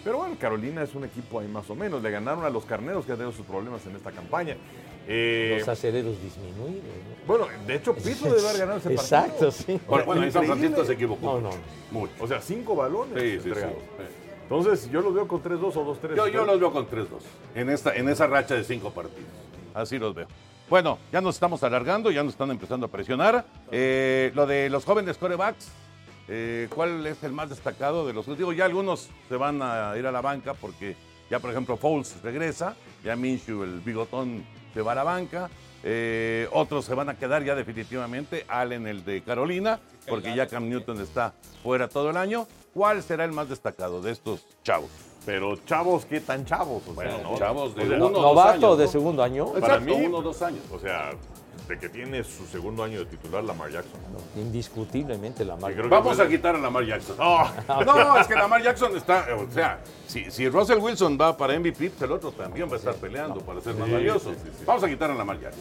Pero 0.04 0.18
bueno, 0.18 0.34
Carolina 0.38 0.82
es 0.82 0.94
un 0.94 1.04
equipo 1.04 1.38
ahí 1.40 1.46
más 1.48 1.68
o 1.70 1.74
menos. 1.76 2.02
Le 2.02 2.10
ganaron 2.10 2.44
a 2.44 2.50
los 2.50 2.64
carneros 2.64 3.04
que 3.06 3.12
han 3.12 3.18
tenido 3.18 3.36
sus 3.36 3.46
problemas 3.46 3.86
en 3.86 3.94
esta 3.96 4.10
campaña. 4.10 4.56
Eh, 5.06 5.56
Los 5.60 5.68
acereros 5.68 6.16
disminuidos. 6.22 6.82
¿no? 6.84 7.26
bueno, 7.26 7.46
de 7.66 7.74
hecho, 7.76 7.94
Pito 7.94 8.26
debe 8.32 8.48
haber 8.48 8.58
ganado 8.60 8.78
ese 8.78 8.90
partido. 8.90 9.02
Exacto, 9.02 9.50
sí. 9.50 9.80
Bueno, 9.86 10.04
bueno, 10.06 10.22
en 10.24 10.32
San. 10.32 10.44
Francisco 10.44 10.84
se 10.84 10.92
equivocó. 10.94 11.26
No, 11.26 11.40
no. 11.40 11.50
Mucho. 11.90 12.12
O 12.20 12.26
sea, 12.26 12.40
cinco 12.40 12.74
balones 12.74 13.20
Sí, 13.22 13.48
entregados. 13.48 13.74
Sí. 13.98 14.04
Entonces, 14.42 14.90
yo 14.90 15.00
los 15.00 15.14
veo 15.14 15.26
con 15.28 15.42
3-2 15.42 15.76
o 15.76 15.96
2-3. 15.96 16.14
Yo, 16.16 16.28
yo 16.28 16.44
los 16.44 16.60
veo 16.60 16.72
con 16.72 16.86
3-2 16.88 17.06
en, 17.54 17.70
esta, 17.70 17.94
en 17.94 18.08
esa 18.08 18.26
racha 18.26 18.54
de 18.54 18.64
cinco 18.64 18.90
partidos. 18.90 19.30
Así 19.72 19.98
los 19.98 20.14
veo. 20.14 20.26
Bueno, 20.68 20.98
ya 21.12 21.20
nos 21.20 21.34
estamos 21.36 21.62
alargando, 21.62 22.10
ya 22.10 22.22
nos 22.22 22.32
están 22.32 22.50
empezando 22.50 22.86
a 22.86 22.88
presionar. 22.90 23.44
Eh, 23.70 24.32
lo 24.34 24.46
de 24.46 24.70
los 24.70 24.84
jóvenes 24.84 25.18
corebacks, 25.18 25.68
eh, 26.28 26.68
¿cuál 26.74 27.06
es 27.06 27.22
el 27.24 27.32
más 27.32 27.50
destacado 27.50 28.06
de 28.06 28.14
los? 28.14 28.26
Digo, 28.38 28.52
ya 28.52 28.64
algunos 28.64 29.10
se 29.28 29.36
van 29.36 29.60
a 29.62 29.94
ir 29.98 30.06
a 30.06 30.12
la 30.12 30.20
banca 30.20 30.54
porque 30.54 30.96
Ya, 31.30 31.38
por 31.38 31.50
ejemplo, 31.50 31.78
Foles 31.78 32.20
regresa, 32.22 32.76
ya 33.02 33.16
Minshew, 33.16 33.62
el 33.62 33.80
bigotón, 33.80 34.44
se 34.74 34.82
va 34.82 34.92
a 34.92 34.94
la 34.96 35.02
banca. 35.02 35.48
Eh, 35.82 36.46
otros 36.52 36.84
se 36.84 36.94
van 36.94 37.08
a 37.08 37.14
quedar 37.16 37.42
ya 37.42 37.54
definitivamente. 37.54 38.44
Allen, 38.48 38.86
el 38.86 39.02
de 39.02 39.22
Carolina, 39.22 39.80
porque 40.06 40.34
ya 40.36 40.46
Cam 40.46 40.68
Newton 40.68 41.00
está 41.00 41.32
fuera 41.62 41.88
todo 41.88 42.10
el 42.10 42.18
año. 42.18 42.46
¿Cuál 42.74 43.02
será 43.02 43.24
el 43.24 43.32
más 43.32 43.48
destacado 43.48 44.02
de 44.02 44.12
estos 44.12 44.46
chavos? 44.62 44.90
Pero 45.24 45.56
chavos, 45.66 46.04
¿qué 46.04 46.20
tan 46.20 46.44
chavos? 46.44 46.82
O 46.82 46.94
sea, 46.94 46.94
Bueno, 46.94 47.30
¿no? 47.32 47.38
chavos 47.38 47.74
de 47.76 47.82
O 47.84 47.86
sea, 47.86 47.96
uno 47.96 48.06
o 48.06 48.10
dos 48.10 48.22
Novato 48.22 48.66
años, 48.66 48.78
de 48.78 48.88
segundo 48.88 49.22
año. 49.22 49.46
Para 49.52 49.78
mí- 49.78 49.92
uno 49.92 50.18
o 50.18 50.22
dos 50.22 50.42
años. 50.42 50.62
O 50.74 50.78
sea, 50.80 51.10
de 51.72 51.78
que 51.78 51.88
tiene 51.88 52.22
su 52.22 52.46
segundo 52.46 52.84
año 52.84 52.98
de 53.00 53.06
titular 53.06 53.42
Lamar 53.42 53.70
Jackson. 53.70 53.98
Indiscutiblemente 54.36 55.44
la 55.44 55.56
marca. 55.56 55.74
creo 55.76 55.84
que 55.88 55.94
Vamos 55.94 56.20
a 56.20 56.28
quitar 56.28 56.54
a 56.54 56.58
Lamar 56.58 56.84
Jackson. 56.84 57.16
Oh, 57.18 57.44
No, 57.86 58.18
es 58.18 58.26
que 58.26 58.34
Lamar 58.34 58.62
Jackson 58.62 58.96
está, 58.96 59.26
o 59.36 59.50
sea, 59.50 59.80
si, 60.06 60.30
si 60.30 60.48
Russell 60.48 60.78
Wilson 60.78 61.18
va 61.20 61.36
para 61.36 61.58
MVP, 61.58 61.90
pues 61.90 62.02
el 62.02 62.12
otro 62.12 62.30
también 62.32 62.68
va 62.68 62.74
a 62.74 62.76
estar 62.76 62.94
peleando 62.96 63.40
para 63.40 63.60
ser 63.60 63.74
más 63.74 63.86
Sí, 63.88 63.94
valioso. 63.94 64.30
sí, 64.30 64.36
sí, 64.44 64.50
sí. 64.58 64.64
Vamos 64.66 64.84
a 64.84 64.88
quitar 64.88 65.10
a 65.10 65.14
Lamar 65.14 65.40
Jackson. 65.40 65.60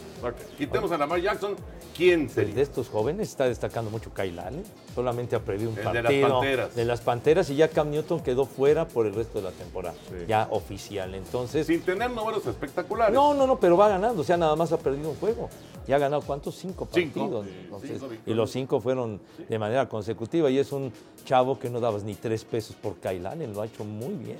Quitemos 0.58 0.92
a 0.92 0.98
Lamar 0.98 1.20
Jackson. 1.20 1.56
¿Quién 1.96 2.26
De 2.28 2.32
sería? 2.32 2.62
estos 2.62 2.88
jóvenes 2.88 3.28
está 3.28 3.44
destacando 3.44 3.90
mucho 3.90 4.12
Kyle 4.14 4.38
Allen. 4.38 4.64
Solamente 4.94 5.36
ha 5.36 5.40
perdido 5.40 5.70
un 5.70 5.78
El 5.78 5.84
de 5.84 5.92
las 5.92 6.02
partido. 6.02 6.28
Panteras. 6.28 6.74
de 6.74 6.84
las 6.84 7.00
Panteras 7.00 7.50
y 7.50 7.56
ya 7.56 7.68
Cam 7.68 7.90
Newton 7.90 8.20
quedó 8.20 8.46
fuera 8.46 8.86
por 8.88 9.06
el 9.06 9.14
resto 9.14 9.38
de 9.38 9.44
la 9.44 9.50
temporada. 9.52 9.94
Ya 10.26 10.46
oficial. 10.50 11.14
Entonces. 11.14 11.66
Sin 11.66 11.82
tener 11.82 12.10
números 12.10 12.46
espectaculares. 12.46 13.14
No, 13.14 13.34
no, 13.34 13.46
no, 13.46 13.58
pero 13.58 13.76
va 13.76 13.88
ganando. 13.88 14.22
O 14.22 14.24
sea, 14.24 14.36
nada 14.38 14.56
más 14.56 14.72
ha 14.72 14.78
perdido 14.78 15.10
un 15.10 15.16
juego. 15.16 15.50
Ya 15.86 15.96
ha 15.96 15.98
ganado 15.98 16.22
cuántos? 16.22 16.56
Cinco 16.56 16.86
partidos. 16.86 17.46
Entonces, 17.46 18.00
cinco 18.00 18.14
y 18.26 18.34
los 18.34 18.50
cinco 18.50 18.80
fueron 18.80 19.20
de 19.48 19.58
manera 19.58 19.88
consecutiva. 19.88 20.50
Y 20.50 20.58
es 20.58 20.72
un 20.72 20.92
chavo 21.24 21.58
que 21.58 21.68
no 21.70 21.80
dabas 21.80 22.04
ni 22.04 22.14
tres 22.14 22.44
pesos 22.44 22.76
por 22.76 22.96
Kyle 22.96 23.26
Allen. 23.26 23.52
Lo 23.52 23.62
ha 23.62 23.66
hecho 23.66 23.84
muy 23.84 24.14
bien. 24.14 24.38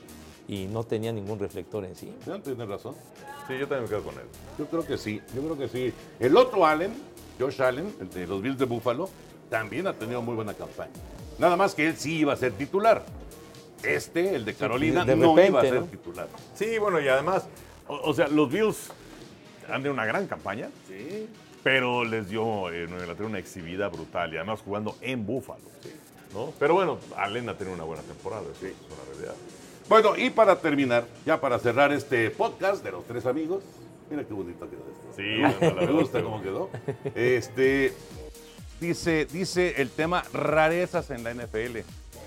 Y 0.49 0.67
no 0.67 0.85
tenía 0.85 1.13
ningún 1.13 1.39
reflector 1.39 1.85
en 1.85 1.95
sí. 1.95 2.13
No, 2.27 2.41
Tienes 2.41 2.69
razón. 2.69 2.95
Sí, 3.47 3.55
yo 3.59 3.67
también 3.69 3.85
me 3.85 3.89
quedo 3.89 4.03
con 4.03 4.15
él. 4.15 4.27
Yo 4.59 4.67
creo 4.67 4.85
que 4.85 4.99
sí, 4.99 5.21
yo 5.35 5.43
creo 5.43 5.59
que 5.59 5.69
sí. 5.69 5.93
El 6.21 6.37
otro 6.37 6.67
Allen, 6.67 6.93
Josh 7.39 7.63
Allen, 7.63 7.95
el 8.01 8.11
de 8.11 8.27
los 8.27 8.43
Bills 8.43 8.59
de 8.59 8.65
Buffalo, 8.65 9.09
también 9.49 9.87
ha 9.87 9.93
tenido 9.93 10.23
muy 10.23 10.35
buena 10.35 10.55
campaña. 10.55 10.93
Nada 11.39 11.57
más 11.57 11.75
que 11.75 11.89
él 11.89 11.97
sí 11.97 12.19
iba 12.19 12.33
a 12.33 12.37
ser 12.37 12.53
titular. 12.53 13.05
Este, 13.83 14.35
el 14.35 14.45
de 14.45 14.55
Carolina, 14.55 15.05
de 15.05 15.17
no 15.17 15.33
iba 15.41 15.61
a 15.61 15.63
ser 15.63 15.75
¿no? 15.75 15.87
titular. 15.87 16.29
Sí, 16.55 16.79
bueno, 16.79 17.01
y 17.01 17.09
además, 17.09 17.47
o, 17.89 18.11
o 18.11 18.15
sea, 18.15 18.29
los 18.29 18.51
Bills 18.51 18.91
han 19.69 19.75
tenido 19.83 19.93
una 19.93 20.05
gran 20.07 20.27
campaña, 20.27 20.69
Sí. 20.89 21.29
pero 21.63 22.05
les 22.05 22.29
dio 22.29 22.71
eh, 22.71 22.87
Nueva 22.87 23.03
Inglaterra 23.05 23.29
una 23.29 23.39
exhibida 23.39 23.89
brutal 23.89 24.33
y 24.33 24.37
además 24.37 24.61
jugando 24.65 24.97
en 25.01 25.25
Buffalo. 25.27 25.63
¿no? 26.35 26.53
Pero 26.59 26.75
bueno, 26.75 26.99
Allen 27.17 27.49
ha 27.51 27.57
tenido 27.59 27.75
una 27.75 27.85
buena 27.85 28.03
temporada, 28.03 28.43
eso 28.43 28.67
es 28.67 28.73
una 28.91 29.13
realidad. 29.13 29.35
Bueno, 29.89 30.17
y 30.17 30.31
para 30.31 30.57
terminar, 30.59 31.05
ya 31.27 31.41
para 31.41 31.59
cerrar 31.59 31.93
este 31.93 32.31
podcast 32.31 32.83
de 32.83 32.93
los 32.93 33.05
tres 33.07 33.27
amigos, 33.27 33.63
mira 34.11 34.25
qué 34.25 34.33
bonito 34.33 34.67
quedó 34.71 34.81
esto. 34.81 35.13
Sí, 35.15 35.23
Me 35.23 35.87
gusta, 35.93 36.19
me 36.19 36.21
sí. 36.21 36.25
cómo 36.31 36.43
quedó. 36.43 36.71
Este, 37.15 37.93
dice, 38.81 39.27
dice 39.27 39.75
el 39.83 39.91
tema 39.91 40.23
rarezas 40.33 41.11
en 41.11 41.23
la 41.25 41.35
NFL. 41.35 41.79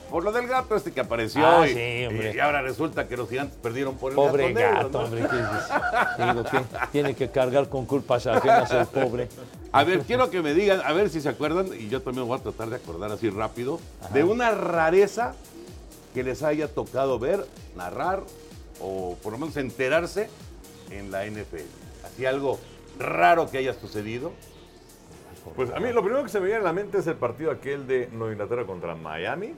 Por 0.10 0.24
lo 0.24 0.32
del 0.32 0.48
gato 0.48 0.76
este 0.76 0.92
que 0.92 1.02
apareció 1.02 1.46
Ah, 1.46 1.68
y, 1.68 1.74
sí, 1.74 2.06
hombre. 2.06 2.34
y 2.36 2.40
ahora 2.40 2.62
resulta 2.62 3.08
que 3.08 3.18
los 3.18 3.28
gigantes 3.30 3.58
perdieron 3.62 3.96
por 3.98 4.12
el 4.12 4.16
Pobre 4.16 4.54
gato. 4.54 4.60
negro, 4.60 4.76
gato, 4.84 4.98
¿no? 5.00 5.06
hombre. 5.06 5.22
¿qué 5.22 5.36
dices? 5.36 5.66
Digo 6.18 6.44
que 6.44 6.88
tiene 6.92 7.16
que 7.16 7.30
cargar 7.32 7.70
con 7.70 7.86
culpas 7.86 8.26
ajenas 8.28 8.72
el 8.72 8.86
pobre. 8.88 9.28
A 9.72 9.84
ver, 9.84 10.02
quiero 10.02 10.30
que 10.30 10.42
me 10.42 10.54
digan, 10.54 10.82
a 10.86 10.94
ver 10.94 11.10
si 11.10 11.20
se 11.22 11.28
acuerdan, 11.30 11.68
y 11.78 11.90
yo 11.90 12.02
también 12.02 12.28
voy 12.28 12.40
a 12.40 12.42
tratar 12.44 12.70
de 12.70 12.78
acordar 12.78 13.12
así 13.12 13.30
rápido, 13.30 13.80
de 14.14 14.24
una 14.24 14.52
rareza 14.52 15.34
que 16.14 16.24
les 16.24 16.44
haya 16.44 16.68
tocado 16.70 17.20
ver, 17.20 17.46
narrar 17.76 18.22
o 18.80 19.18
por 19.22 19.34
lo 19.34 19.38
menos 19.40 19.58
enterarse 19.58 20.30
en 20.92 21.12
la 21.12 21.26
NFL. 21.26 21.66
Así 22.06 22.26
algo 22.26 22.58
raro 23.00 23.50
que 23.50 23.58
haya 23.58 23.74
sucedido. 23.74 24.32
Pues 25.56 25.72
a 25.72 25.80
mí 25.80 25.92
lo 25.92 26.02
primero 26.02 26.24
que 26.24 26.30
se 26.30 26.40
me 26.40 26.46
viene 26.48 26.62
a 26.62 26.64
la 26.64 26.74
mente 26.74 26.98
es 27.00 27.08
el 27.08 27.16
partido 27.16 27.52
aquel 27.52 27.86
de 27.88 28.10
Nueva 28.12 28.34
Inglaterra 28.34 28.64
contra 28.66 28.96
Miami, 28.96 29.54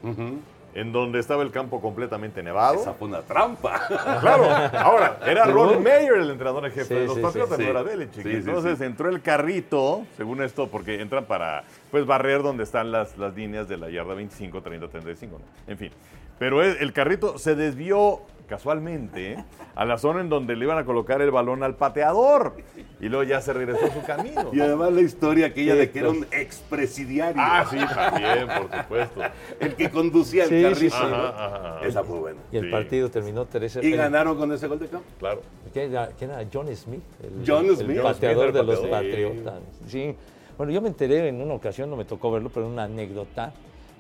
en 0.74 0.92
donde 0.92 1.20
estaba 1.20 1.42
el 1.44 1.52
campo 1.52 1.82
completamente 1.82 2.44
nevado. 2.44 2.82
Esa 2.82 2.94
fue 2.94 3.08
una 3.08 3.22
trampa. 3.22 3.82
Claro, 4.22 4.44
ahora, 4.78 5.20
era. 5.26 5.46
Ron 5.46 5.82
Mayer 5.82 6.16
el 6.16 6.30
entrenador 6.30 6.66
en 6.66 6.72
jefe 6.72 6.88
Sí, 6.88 6.94
de 6.96 7.06
los 7.06 7.16
sí, 7.16 7.22
Patriotas, 7.22 7.58
sí. 7.58 7.64
no 7.64 7.70
era 7.70 7.82
Belichick. 7.84 8.26
Entonces 8.26 8.82
entró 8.82 9.10
el 9.10 9.22
carrito, 9.22 10.04
según 10.18 10.42
esto, 10.44 10.68
porque 10.68 11.02
entran 11.02 11.26
para 11.26 11.64
pues 11.90 12.06
barrer 12.06 12.44
donde 12.44 12.64
están 12.64 12.92
las, 12.92 13.18
las 13.18 13.34
líneas 13.36 13.68
de 13.68 13.78
la 13.78 13.90
yarda 13.90 14.14
25, 14.14 14.62
30, 14.62 14.88
35, 14.90 15.40
¿no? 15.40 15.72
en 15.72 15.78
fin. 15.78 15.92
Pero 16.38 16.62
el 16.62 16.94
carrito 16.94 17.40
se 17.40 17.56
desvió 17.56 18.22
casualmente 18.48 19.44
a 19.76 19.86
la 19.86 19.98
zona 19.98 20.22
en 20.22 20.30
donde 20.30 20.56
le 20.56 20.66
iban 20.66 20.78
a 20.78 20.86
colocar 20.86 21.22
el 21.22 21.30
balón 21.32 21.62
al 21.64 21.76
pateador 21.76 22.56
y 23.00 23.10
luego 23.10 23.24
ya 23.24 23.42
se 23.42 23.54
regresó 23.54 23.86
a 23.86 23.92
su 23.94 24.02
camino. 24.04 24.50
Y 24.54 24.60
además 24.62 24.92
la 24.94 25.02
historia 25.02 25.48
aquella 25.48 25.74
Sí, 25.74 25.78
de 25.80 25.92
que 25.92 26.00
era 26.00 26.10
un 26.10 26.26
expresidiario. 26.32 27.42
Ah, 27.44 27.66
sí, 27.70 27.78
también, 27.78 28.48
por 28.48 28.78
supuesto. 28.82 29.22
El 29.60 29.76
que 29.76 29.90
conducía 29.92 30.44
el 30.46 30.50
Sí, 30.50 30.56
sí, 30.56 30.64
carrito. 30.64 30.96
sí. 30.96 31.04
¿no? 31.04 31.16
Ajá, 31.16 31.46
ajá, 31.46 31.76
ajá. 31.78 31.86
Esa 31.88 32.04
fue 32.04 32.20
buena. 32.20 32.40
Y 32.52 32.58
el 32.58 32.66
Sí. 32.66 32.72
partido 32.72 33.10
terminó 33.12 33.46
3 33.46 33.80
Y 33.84 33.92
ganaron 33.92 34.38
con 34.38 34.52
ese 34.52 34.68
gol 34.68 34.80
de 34.80 34.88
campo. 34.88 35.06
Claro. 35.20 35.42
¿Quién 35.74 35.92
era, 35.92 36.08
quién 36.18 36.32
era? 36.32 36.44
John 36.52 36.76
Smith, 36.76 37.04
el, 37.22 37.44
John 37.46 37.66
el 37.66 37.78
Smith. 37.78 38.02
pateador 38.02 38.46
John 38.46 38.52
Smith, 38.52 38.54
de 38.54 38.60
el 38.60 38.66
los 38.66 38.80
pateador. 38.80 39.10
Patriotas. 39.10 39.54
Sí. 39.88 40.16
Bueno, 40.58 40.72
yo 40.74 40.82
me 40.82 40.88
enteré 40.88 41.28
en 41.28 41.40
una 41.42 41.54
ocasión, 41.54 41.90
no 41.90 41.96
me 41.96 42.06
tocó 42.06 42.32
verlo, 42.32 42.50
pero 42.52 42.66
una 42.68 42.86
anécdota 42.86 43.54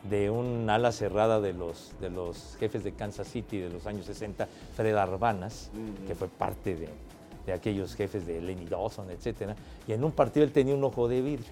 de 0.09 0.29
un 0.29 0.69
ala 0.69 0.91
cerrada 0.91 1.39
de 1.41 1.53
los, 1.53 1.91
de 1.99 2.09
los 2.09 2.55
jefes 2.59 2.83
de 2.83 2.91
Kansas 2.93 3.27
City 3.27 3.57
de 3.59 3.69
los 3.69 3.85
años 3.87 4.05
60, 4.05 4.47
Fred 4.75 4.95
Arbanas, 4.95 5.69
que 6.07 6.15
fue 6.15 6.27
parte 6.27 6.75
de, 6.75 6.89
de 7.45 7.53
aquellos 7.53 7.93
jefes 7.95 8.25
de 8.25 8.41
Lenny 8.41 8.65
Dawson, 8.65 9.09
etcétera. 9.11 9.55
Y 9.87 9.93
en 9.93 10.03
un 10.03 10.11
partido 10.11 10.45
él 10.45 10.51
tenía 10.51 10.75
un 10.75 10.83
ojo 10.83 11.07
de 11.07 11.21
vidrio. 11.21 11.47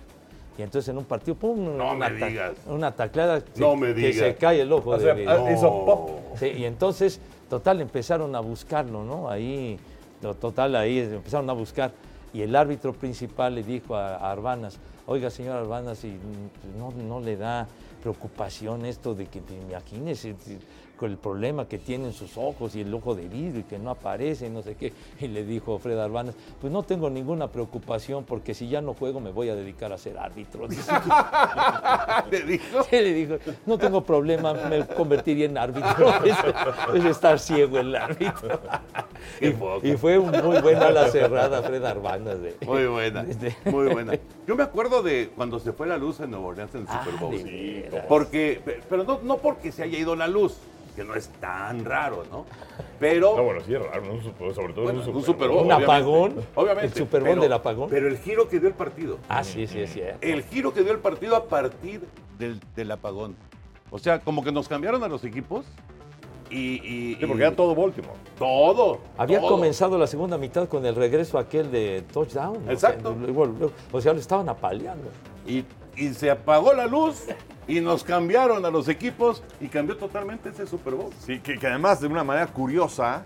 Y 0.58 0.62
entonces 0.62 0.88
en 0.90 0.98
un 0.98 1.04
partido, 1.04 1.36
¡pum! 1.36 1.78
No 1.78 1.92
una, 1.92 2.10
me 2.10 2.28
digas. 2.28 2.54
una 2.68 2.92
tacleada 2.92 3.42
No 3.58 3.76
me 3.76 3.88
que 3.88 3.94
digas. 3.96 4.16
se 4.16 4.36
cae 4.36 4.62
el 4.62 4.72
ojo 4.72 4.92
O 4.92 4.98
de 4.98 5.04
sea, 5.04 5.14
vidrio. 5.14 5.52
hizo 5.52 5.86
pop. 5.86 6.10
Sí, 6.40 6.48
y 6.48 6.64
entonces, 6.66 7.20
total, 7.50 7.82
empezaron 7.82 8.34
a 8.36 8.40
buscarlo, 8.40 9.04
¿no? 9.04 9.30
Ahí, 9.30 9.78
to- 10.22 10.34
total, 10.36 10.78
ahí 10.78 11.00
empezaron 11.00 11.50
a 11.50 11.54
buscar. 11.54 11.92
Y 12.34 12.42
el 12.42 12.56
árbitro 12.56 12.94
principal 12.94 13.56
le 13.56 13.64
dijo 13.64 13.96
a, 13.98 14.16
a 14.16 14.32
Arbanas, 14.32 14.78
oiga, 15.08 15.30
señor 15.30 15.58
Arbanas, 15.58 16.06
y 16.06 16.08
mm, 16.08 16.78
no, 16.80 16.92
no 16.92 17.20
le 17.20 17.36
da 17.36 17.68
preocupación 18.10 18.86
esto 18.86 19.16
de 19.16 19.26
que, 19.26 19.42
te 19.42 19.56
imagínese, 19.56 20.36
si- 20.40 20.60
con 20.98 21.12
el 21.12 21.18
problema 21.18 21.68
que 21.68 21.78
tienen 21.78 22.14
sus 22.14 22.38
ojos 22.38 22.76
y 22.76 22.82
el 22.82 22.94
ojo 22.94 23.16
de 23.16 23.28
vidrio 23.28 23.60
y 23.62 23.64
que 23.64 23.78
no 23.80 23.90
aparece, 23.92 24.50
no 24.50 24.62
sé 24.62 24.76
qué. 24.76 24.94
Y 25.20 25.28
le 25.28 25.44
dijo 25.44 25.78
Fred 25.80 25.98
Arbanas, 26.00 26.36
pues 26.62 26.72
no 26.72 26.84
tengo 26.84 27.10
ninguna 27.10 27.48
preocupación 27.50 28.24
porque 28.24 28.54
si 28.54 28.68
ya 28.70 28.82
no 28.82 28.94
juego 28.94 29.20
me 29.20 29.32
voy 29.32 29.50
a 29.50 29.56
dedicar 29.56 29.92
a 29.94 29.98
ser 29.98 30.18
árbitro. 30.18 30.68
Le 32.32 32.42
dijo. 32.42 32.84
Sí, 32.90 32.96
le 32.98 33.14
dijo, 33.14 33.36
no 33.66 33.78
tengo 33.78 34.04
problema, 34.04 34.54
me 34.54 34.86
convertiría 34.88 35.46
en 35.46 35.58
árbitro. 35.58 36.14
Es, 36.26 36.38
es 36.96 37.06
estar 37.06 37.40
ciego 37.40 37.78
el 37.80 37.96
árbitro. 37.96 38.60
Y, 39.42 39.48
y 39.90 39.98
fue 39.98 40.20
muy 40.20 40.60
buena 40.62 40.92
la 40.92 41.08
cerrada, 41.08 41.62
Fred 41.64 41.82
de- 41.82 42.56
Muy 42.66 42.86
buena, 42.86 43.24
de- 43.24 43.56
muy 43.72 43.88
buena. 43.92 44.14
Yo 44.48 44.56
me 44.56 44.64
acuerdo 44.64 45.02
de 45.02 45.32
cuando 45.36 45.60
se 45.60 45.74
fue 45.74 45.88
la 45.88 45.98
luz 45.98 46.20
en 46.20 46.32
Nueva 46.32 46.46
Orleans 46.48 46.74
en 46.76 46.82
el 46.82 46.88
Ah, 46.90 47.02
Super 47.04 47.20
Bowl. 47.20 47.44
veras. 47.44 48.06
Porque, 48.08 48.62
pero 48.88 49.04
no, 49.04 49.20
no 49.24 49.38
porque 49.38 49.72
se 49.72 49.84
haya 49.84 49.98
ido 49.98 50.16
la 50.16 50.28
luz, 50.28 50.58
que 50.96 51.04
no 51.04 51.14
es 51.16 51.28
tan 51.40 51.84
raro, 51.86 52.24
¿no? 52.32 52.46
Pero 53.00 53.36
No, 53.36 53.44
bueno, 53.44 53.62
sí 53.66 53.74
es 53.76 53.82
raro, 53.82 54.04
¿no? 54.06 54.54
Sobre 54.54 54.74
todo 54.74 54.84
bueno, 54.86 55.02
un 55.06 55.24
Super 55.24 55.50
Bowl. 55.50 55.58
Un 55.60 55.66
obviamente. 55.72 55.84
apagón. 55.84 56.36
Obviamente. 56.56 56.86
El 56.88 56.94
Super 56.94 57.22
Bowl 57.22 57.30
pero- 57.32 57.42
del 57.42 57.54
apagón. 57.54 57.90
Pero 57.90 58.08
el 58.08 58.18
giro 58.18 58.48
que 58.48 58.60
dio 58.60 58.70
el 58.70 58.76
partido. 58.76 59.18
Ah, 59.30 59.44
sí, 59.44 59.68
sí, 59.68 59.86
cierto. 59.88 60.18
El 60.22 60.44
giro 60.44 60.74
que 60.74 60.82
dio 60.84 60.92
el 60.94 61.00
partido 61.00 61.36
a 61.36 61.46
partir 61.46 62.02
del, 62.40 62.60
del 62.76 62.92
apagón. 62.92 63.36
O 63.92 64.00
sea, 64.00 64.20
como 64.20 64.44
que 64.44 64.52
nos 64.52 64.68
cambiaron 64.68 65.04
a 65.04 65.08
los 65.08 65.24
equipos 65.24 65.66
y. 66.50 66.76
y- 66.84 67.16
Sí, 67.16 67.26
porque 67.26 67.44
y- 67.44 67.46
era 67.48 67.56
todo 67.56 67.76
Baltimore. 67.76 68.14
Todo. 68.38 69.00
Había 69.18 69.40
todo. 69.40 69.52
comenzado 69.52 69.98
la 69.98 70.08
segunda 70.08 70.38
mitad 70.38 70.68
con 70.68 70.86
el 70.86 70.96
regreso 70.96 71.38
aquel 71.38 71.72
de 71.72 72.04
touchdown. 72.14 72.58
o 72.58 72.64
sea, 72.64 72.72
Exacto. 72.74 73.16
luego- 73.20 73.70
O 73.92 74.02
sea, 74.02 74.14
lo 74.14 74.20
estaban 74.20 74.48
apaleando. 74.50 75.10
Y, 75.48 75.64
y 75.96 76.14
se 76.14 76.30
apagó 76.32 76.74
la 76.74 76.88
luz 76.88 77.26
y 77.68 77.82
nos 77.82 78.04
cambiaron 78.04 78.66
a 78.66 78.70
los 78.70 78.88
equipos 78.88 79.44
y 79.60 79.68
cambió 79.68 79.98
totalmente 79.98 80.50
ese 80.50 80.68
Super 80.68 80.94
Bowl. 80.96 81.12
Sí, 81.20 81.40
que, 81.40 81.58
que 81.58 81.68
además 81.68 82.00
de 82.02 82.08
una 82.08 82.24
manera 82.24 82.48
curiosa, 82.48 83.24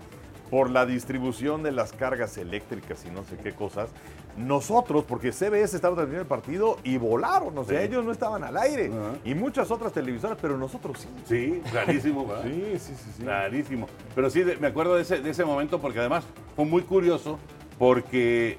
por 0.50 0.68
la 0.68 0.84
distribución 0.84 1.62
de 1.62 1.70
las 1.70 1.92
cargas 1.92 2.36
eléctricas 2.36 3.04
y 3.06 3.10
no 3.10 3.22
sé 3.22 3.36
qué 3.36 3.52
cosas, 3.52 3.90
nosotros, 4.36 5.04
porque 5.06 5.30
CBS 5.30 5.76
estaba 5.76 5.94
transmitiendo 5.94 6.22
el 6.22 6.26
partido 6.26 6.76
y 6.82 6.96
volaron, 6.96 7.56
o 7.56 7.62
sea, 7.64 7.78
Sí. 7.80 7.86
ellos 7.86 8.04
no 8.04 8.10
estaban 8.10 8.42
al 8.42 8.56
aire. 8.56 8.90
Y 9.24 9.34
muchas 9.36 9.70
otras 9.70 9.92
televisoras, 9.92 10.38
pero 10.42 10.56
nosotros 10.58 10.98
sí. 10.98 11.08
Sí, 11.26 11.62
clarísimo, 11.70 12.26
¿verdad? 12.26 12.44
Sí, 12.44 12.78
sí, 12.80 12.94
sí. 12.96 13.10
sí. 13.18 13.22
Clarísimo. 13.22 13.86
Pero 14.14 14.28
sí, 14.28 14.42
de- 14.42 14.56
me 14.56 14.66
acuerdo 14.66 14.96
de 14.96 15.02
ese, 15.02 15.20
de 15.20 15.30
ese 15.30 15.44
momento 15.44 15.80
porque 15.80 16.00
además 16.00 16.24
fue 16.56 16.64
muy 16.64 16.82
curioso 16.82 17.38
porque 17.78 18.58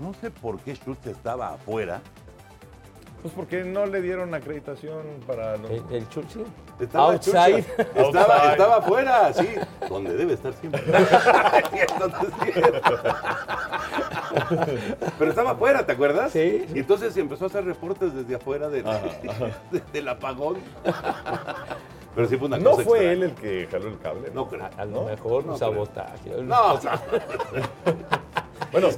no 0.00 0.14
sé 0.14 0.30
por 0.30 0.60
qué 0.60 0.74
Schultz 0.74 1.06
estaba 1.06 1.54
afuera. 1.54 2.00
Pues 3.24 3.32
porque 3.34 3.64
no 3.64 3.86
le 3.86 4.02
dieron 4.02 4.34
acreditación 4.34 5.00
para... 5.26 5.54
El, 5.54 5.82
el 5.90 6.06
Churchill. 6.10 6.44
Estaba 6.78 7.14
Outside. 7.14 7.64
chucha. 7.64 7.82
Estaba, 8.02 8.50
estaba 8.52 8.76
afuera, 8.76 9.32
sí, 9.32 9.48
donde 9.88 10.14
debe 10.14 10.34
estar 10.34 10.52
siempre. 10.52 10.82
Pero 15.18 15.30
estaba 15.30 15.52
afuera, 15.52 15.86
¿te 15.86 15.92
acuerdas? 15.92 16.32
Sí. 16.32 16.66
Y 16.74 16.80
entonces 16.80 17.16
empezó 17.16 17.44
a 17.44 17.46
hacer 17.48 17.64
reportes 17.64 18.14
desde 18.14 18.34
afuera 18.34 18.68
de- 18.68 18.82
de- 18.82 19.80
del 19.90 20.06
apagón. 20.08 20.56
Pero 22.14 22.28
sí 22.28 22.36
fue 22.36 22.48
una 22.48 22.58
¿No 22.58 22.72
cosa 22.72 22.82
fue 22.84 22.98
extraña. 22.98 23.12
él 23.12 23.22
el 23.22 23.32
que 23.34 23.66
jaló 23.70 23.88
el 23.88 23.98
cable? 24.00 24.30
No 24.34 24.46
creo. 24.48 24.68
A 24.76 24.84
lo 24.84 25.04
mejor 25.04 25.46
un 25.46 25.58
sabotaje. 25.58 26.30
No, 26.42 26.78
Bueno. 28.80 28.88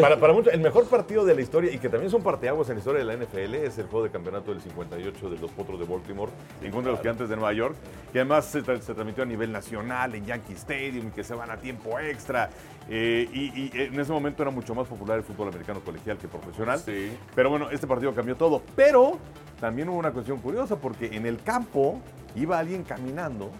Para, 0.00 0.20
para 0.20 0.32
muchos, 0.32 0.52
el 0.52 0.60
mejor 0.60 0.86
partido 0.86 1.24
de 1.24 1.34
la 1.34 1.40
historia 1.40 1.72
y 1.72 1.78
que 1.78 1.88
también 1.88 2.10
son 2.10 2.22
parteaguas 2.22 2.68
en 2.68 2.74
la 2.76 2.78
historia 2.80 3.04
de 3.04 3.04
la 3.04 3.16
NFL 3.24 3.54
es 3.54 3.78
el 3.78 3.86
juego 3.86 4.04
de 4.04 4.10
campeonato 4.10 4.52
del 4.52 4.60
58 4.60 5.30
de 5.30 5.38
los 5.38 5.50
Potros 5.50 5.78
de 5.78 5.86
Baltimore 5.86 6.30
en 6.62 6.70
contra 6.70 6.90
de 6.90 6.92
los 6.92 7.00
Gigantes 7.00 7.28
de 7.28 7.36
Nueva 7.36 7.52
York, 7.52 7.74
que 8.12 8.20
además 8.20 8.44
se, 8.44 8.62
tra- 8.62 8.80
se 8.80 8.94
transmitió 8.94 9.22
a 9.22 9.26
nivel 9.26 9.50
nacional 9.52 10.14
en 10.14 10.24
Yankee 10.26 10.52
Stadium 10.54 11.08
y 11.08 11.10
que 11.10 11.24
se 11.24 11.34
van 11.34 11.50
a 11.50 11.56
tiempo 11.56 11.98
extra. 11.98 12.50
Eh, 12.88 13.28
y, 13.32 13.40
y 13.60 13.70
en 13.74 13.98
ese 13.98 14.12
momento 14.12 14.42
era 14.42 14.50
mucho 14.50 14.74
más 14.74 14.86
popular 14.86 15.18
el 15.18 15.24
fútbol 15.24 15.48
americano 15.48 15.80
colegial 15.80 16.18
que 16.18 16.28
profesional. 16.28 16.78
Sí. 16.80 17.16
Pero 17.34 17.48
bueno, 17.50 17.70
este 17.70 17.86
partido 17.86 18.14
cambió 18.14 18.36
todo. 18.36 18.62
Pero 18.76 19.18
también 19.60 19.88
hubo 19.88 19.96
una 19.98 20.12
cuestión 20.12 20.38
curiosa 20.40 20.76
porque 20.76 21.06
en 21.16 21.24
el 21.26 21.42
campo 21.42 22.00
iba 22.36 22.58
alguien 22.58 22.82
caminando 22.82 23.50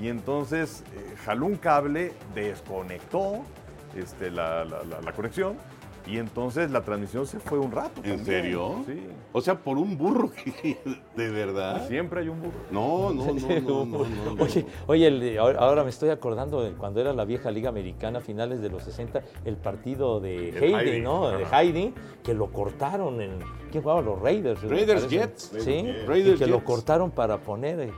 y 0.00 0.08
entonces 0.08 0.84
eh, 0.94 1.14
jaló 1.24 1.46
un 1.46 1.56
cable, 1.56 2.12
desconectó 2.34 3.42
este, 3.96 4.30
la, 4.30 4.64
la- 4.64 4.82
la- 4.84 5.00
la 5.00 5.12
conexión 5.12 5.54
y 6.06 6.16
entonces 6.16 6.70
la 6.70 6.80
transmisión 6.80 7.26
se 7.26 7.38
fue 7.38 7.58
un 7.58 7.70
rato. 7.70 8.00
¿En 8.02 8.16
también. 8.16 8.24
serio? 8.24 8.82
Sí. 8.86 9.06
O 9.32 9.40
sea, 9.40 9.54
por 9.56 9.76
un 9.76 9.96
burro. 9.98 10.30
¿De 11.16 11.30
verdad? 11.30 11.86
Siempre 11.88 12.20
hay 12.20 12.28
un 12.28 12.40
burro. 12.40 12.52
No, 12.70 13.12
no, 13.12 13.26
no, 13.26 13.60
no, 13.60 13.84
no, 13.84 14.04
no, 14.06 14.34
no. 14.34 14.42
Oye, 14.42 14.66
oye 14.86 15.06
el 15.06 15.38
ahora 15.38 15.84
me 15.84 15.90
estoy 15.90 16.08
acordando 16.08 16.62
de 16.62 16.72
cuando 16.72 17.00
era 17.00 17.12
la 17.12 17.24
vieja 17.26 17.50
Liga 17.50 17.68
Americana, 17.68 18.20
finales 18.20 18.60
de 18.62 18.70
los 18.70 18.82
60, 18.82 19.22
el 19.44 19.56
partido 19.56 20.20
de 20.20 20.48
El 20.48 20.64
Heidi, 20.64 20.74
Heidi, 20.90 21.00
¿no? 21.02 21.28
De. 21.30 21.44
Heidi, 21.52 21.94
que 22.24 22.32
lo 22.34 22.50
cortaron 22.50 23.20
en. 23.20 23.38
¿Quién 23.70 23.82
jugaba? 23.82 24.00
Los 24.00 24.18
Raiders. 24.20 24.62
Raiders. 24.62 25.08
Jets. 25.08 25.52
Sí, 25.58 25.86
Raiders 26.06 26.40
y 26.40 26.44
que 26.44 26.50
lo 26.50 26.64
cortaron 26.64 27.10
para 27.10 27.36
poner. 27.38 27.90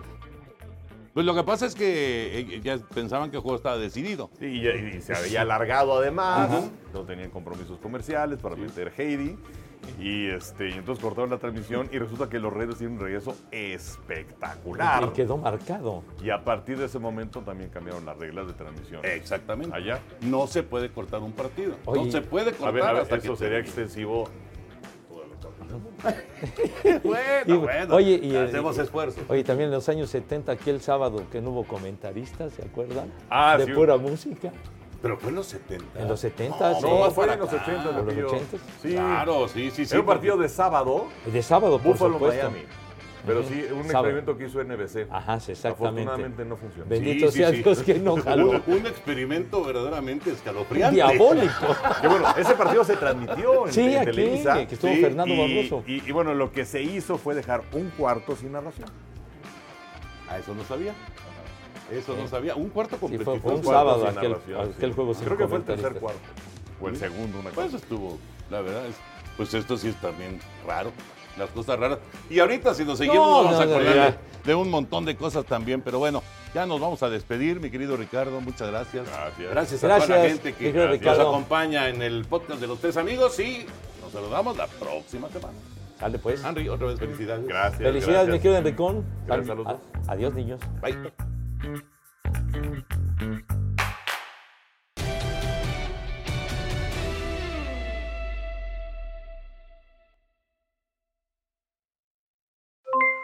Pues 1.14 1.26
lo 1.26 1.34
que 1.34 1.44
pasa 1.44 1.66
es 1.66 1.74
que 1.74 2.38
eh, 2.38 2.60
ya 2.62 2.78
pensaban 2.78 3.30
que 3.30 3.36
el 3.36 3.42
juego 3.42 3.56
estaba 3.56 3.76
decidido. 3.76 4.30
Sí, 4.38 4.46
y, 4.46 4.68
y 4.68 5.00
se 5.02 5.14
había 5.14 5.42
alargado 5.42 5.98
además, 5.98 6.70
no 6.94 7.00
tenían 7.02 7.30
compromisos 7.30 7.78
comerciales 7.78 8.38
para 8.38 8.56
meter 8.56 8.92
Heidi. 8.96 9.36
Y, 9.98 10.28
este, 10.28 10.70
y 10.70 10.72
entonces 10.74 11.02
cortaron 11.02 11.30
la 11.30 11.38
transmisión 11.38 11.88
y 11.92 11.98
resulta 11.98 12.28
que 12.28 12.38
los 12.38 12.52
Raiders 12.52 12.78
tienen 12.78 12.98
un 12.98 13.02
regreso 13.02 13.34
espectacular. 13.50 15.02
Y 15.04 15.08
quedó 15.08 15.36
marcado. 15.36 16.04
Y 16.22 16.30
a 16.30 16.44
partir 16.44 16.78
de 16.78 16.86
ese 16.86 16.98
momento 16.98 17.40
también 17.40 17.68
cambiaron 17.68 18.06
las 18.06 18.16
reglas 18.16 18.46
de 18.46 18.52
transmisión. 18.52 19.00
Exactamente. 19.04 19.76
Allá. 19.76 20.00
No 20.20 20.46
se 20.46 20.62
puede 20.62 20.90
cortar 20.90 21.20
un 21.20 21.32
partido. 21.32 21.74
Oye, 21.84 22.04
no 22.04 22.12
se 22.12 22.20
puede 22.22 22.52
cortar 22.52 22.68
A 22.68 22.70
ver, 22.70 22.82
a 22.84 22.92
ver, 22.92 23.02
hasta 23.02 23.16
eso 23.16 23.32
que 23.32 23.38
sería 23.38 23.58
extensivo. 23.58 24.28
Bueno, 27.04 27.22
Y- 27.46 27.52
bueno. 27.56 27.94
oye, 27.94 28.20
y 28.22 28.36
hacemos 28.36 28.78
esfuerzos. 28.78 29.22
Oye, 29.28 29.44
también 29.44 29.68
en 29.68 29.74
los 29.74 29.88
años 29.88 30.10
70, 30.10 30.52
aquel 30.52 30.80
sábado 30.80 31.24
que 31.30 31.40
no 31.40 31.50
hubo 31.50 31.64
comentaristas, 31.64 32.52
¿se 32.52 32.62
acuerdan? 32.64 33.12
Ah, 33.30 33.56
de 33.56 33.66
sí. 33.66 33.72
pura 33.72 33.96
música. 33.96 34.52
Pero 35.00 35.16
fue 35.18 35.30
en 35.30 35.36
los 35.36 35.46
70. 35.46 36.00
En 36.00 36.08
los 36.08 36.20
70, 36.20 36.74
sí. 36.76 36.82
No, 36.82 37.10
fue 37.10 37.24
en 37.32 37.38
los 37.40 37.48
acá. 37.52 37.62
80, 37.62 37.72
¿En 37.90 37.96
los 37.96 38.04
Lupillo. 38.04 38.26
80? 38.28 38.56
Sí. 38.82 38.88
Claro, 38.92 39.48
sí, 39.48 39.70
sí, 39.70 39.84
sí. 39.84 39.92
Era 39.94 40.00
un 40.00 40.06
partido 40.06 40.36
de 40.36 40.48
sábado, 40.48 41.06
De 41.26 41.42
sábado, 41.42 41.78
por 41.78 41.92
Buffalo, 41.92 42.12
supuesto. 42.14 42.50
Miami. 42.50 42.66
Pero 43.24 43.42
sí, 43.44 43.64
un 43.72 43.80
experimento 43.82 44.36
que 44.36 44.46
hizo 44.46 44.62
NBC. 44.64 45.06
Ajá, 45.10 45.38
sí, 45.38 45.52
exactamente. 45.52 46.00
Afortunadamente 46.02 46.44
no 46.44 46.56
funcionó. 46.56 46.88
Bendito 46.88 47.26
Sí, 47.26 47.32
sí, 47.32 47.38
sea 47.38 47.50
sí. 47.50 47.62
Dios 47.62 47.82
que 47.82 47.94
no 48.00 48.16
jaló. 48.16 48.50
Un, 48.50 48.62
un 48.66 48.86
experimento 48.86 49.62
verdaderamente 49.64 50.30
escalofriante. 50.32 50.96
Diabólico. 50.96 51.52
Que 52.00 52.08
bueno, 52.08 52.26
ese 52.36 52.54
partido 52.54 52.84
se 52.84 52.96
transmitió 52.96 53.66
en, 53.66 53.72
Sí, 53.72 53.80
en 53.94 53.96
aquí, 53.98 54.04
Televisa. 54.10 54.66
que 54.66 54.74
estuvo 54.74 54.90
Sí, 54.92 55.00
Fernando 55.00 55.34
y, 55.34 55.38
Barroso. 55.68 55.84
y- 55.86 56.08
y 56.08 56.12
bueno, 56.12 56.34
lo 56.34 56.50
que 56.50 56.64
se 56.64 56.82
hizo 56.82 57.16
fue 57.16 57.34
dejar 57.36 57.62
un 57.72 57.90
cuarto 57.90 58.34
sin 58.34 58.50
narración. 58.52 58.88
Ah, 60.28 60.38
eso 60.38 60.54
no 60.54 60.64
sabía. 60.64 60.92
Eso 61.92 62.16
no 62.16 62.26
sabía. 62.26 62.54
Un 62.56 62.70
cuarto 62.70 62.96
Sí, 62.96 63.00
completo. 63.00 63.24
fue, 63.24 63.40
fue 63.40 63.52
un 63.54 63.62
cuarto 63.62 63.78
sábado 63.80 64.08
sin 64.08 64.18
aquel, 64.18 64.30
narración, 64.32 64.60
aquel 64.72 64.90
sí. 64.90 64.96
juego 64.96 65.14
sin 65.14 65.24
Creo 65.26 65.38
que 65.38 65.46
fue 65.46 65.58
el 65.58 65.64
tercer 65.64 65.92
comentaristas. 65.94 66.20
cuarto. 66.32 66.84
O 66.84 66.88
el 66.88 66.96
segundo, 66.96 67.38
una 67.38 67.50
Pues 67.50 67.66
cosa. 67.66 67.76
estuvo, 67.76 68.18
la 68.50 68.60
verdad 68.62 68.86
es, 68.86 68.96
pues 69.36 69.54
esto 69.54 69.76
sí 69.76 69.88
es 69.88 69.96
también 70.00 70.40
raro, 70.66 70.90
las 71.38 71.50
cosas 71.50 71.78
raras. 71.78 71.98
Y 72.30 72.38
ahorita 72.38 72.74
si 72.74 72.84
nos 72.84 72.98
seguimos 72.98 73.26
No, 73.26 73.44
vamos 73.44 73.60
a 73.60 73.66
no, 73.66 73.72
acordar 73.74 74.18
de, 74.44 74.48
de 74.48 74.54
un 74.54 74.70
montón 74.70 75.04
de 75.04 75.16
cosas 75.16 75.44
también, 75.44 75.80
pero 75.80 75.98
bueno, 75.98 76.22
ya 76.54 76.66
nos 76.66 76.80
vamos 76.80 77.02
a 77.02 77.10
despedir, 77.10 77.60
mi 77.60 77.70
querido 77.70 77.96
Ricardo, 77.96 78.40
muchas 78.40 78.68
gracias. 78.70 79.06
Gracias. 79.08 79.50
Gracias 79.50 79.84
a 79.84 79.86
toda 79.86 79.98
la 79.98 80.06
Gracias, 80.06 80.32
gente 80.32 80.48
mi 80.50 80.72
que 80.72 80.72
nos 80.78 80.90
Ricardo. 80.90 81.28
acompaña 81.28 81.88
en 81.88 82.02
el 82.02 82.24
podcast 82.24 82.60
de 82.60 82.66
los 82.66 82.78
tres 82.80 82.96
amigos 82.96 83.38
y 83.40 83.66
nos 84.02 84.12
saludamos 84.12 84.56
la 84.56 84.66
próxima 84.66 85.28
semana. 85.28 85.54
Sale 85.98 86.18
pues. 86.18 86.44
Henry, 86.44 86.68
otra 86.68 86.88
vez 86.88 86.98
felicidades. 86.98 87.46
Gracias. 87.46 87.80
Felicidades, 87.80 88.26
mi 88.28 88.38
gracias. 88.38 88.42
querido 88.42 88.58
Enricón. 88.58 89.04
Gracias 89.26 89.58
Adiós, 90.08 90.34
niños. 90.34 90.60
Bye. 90.80 91.82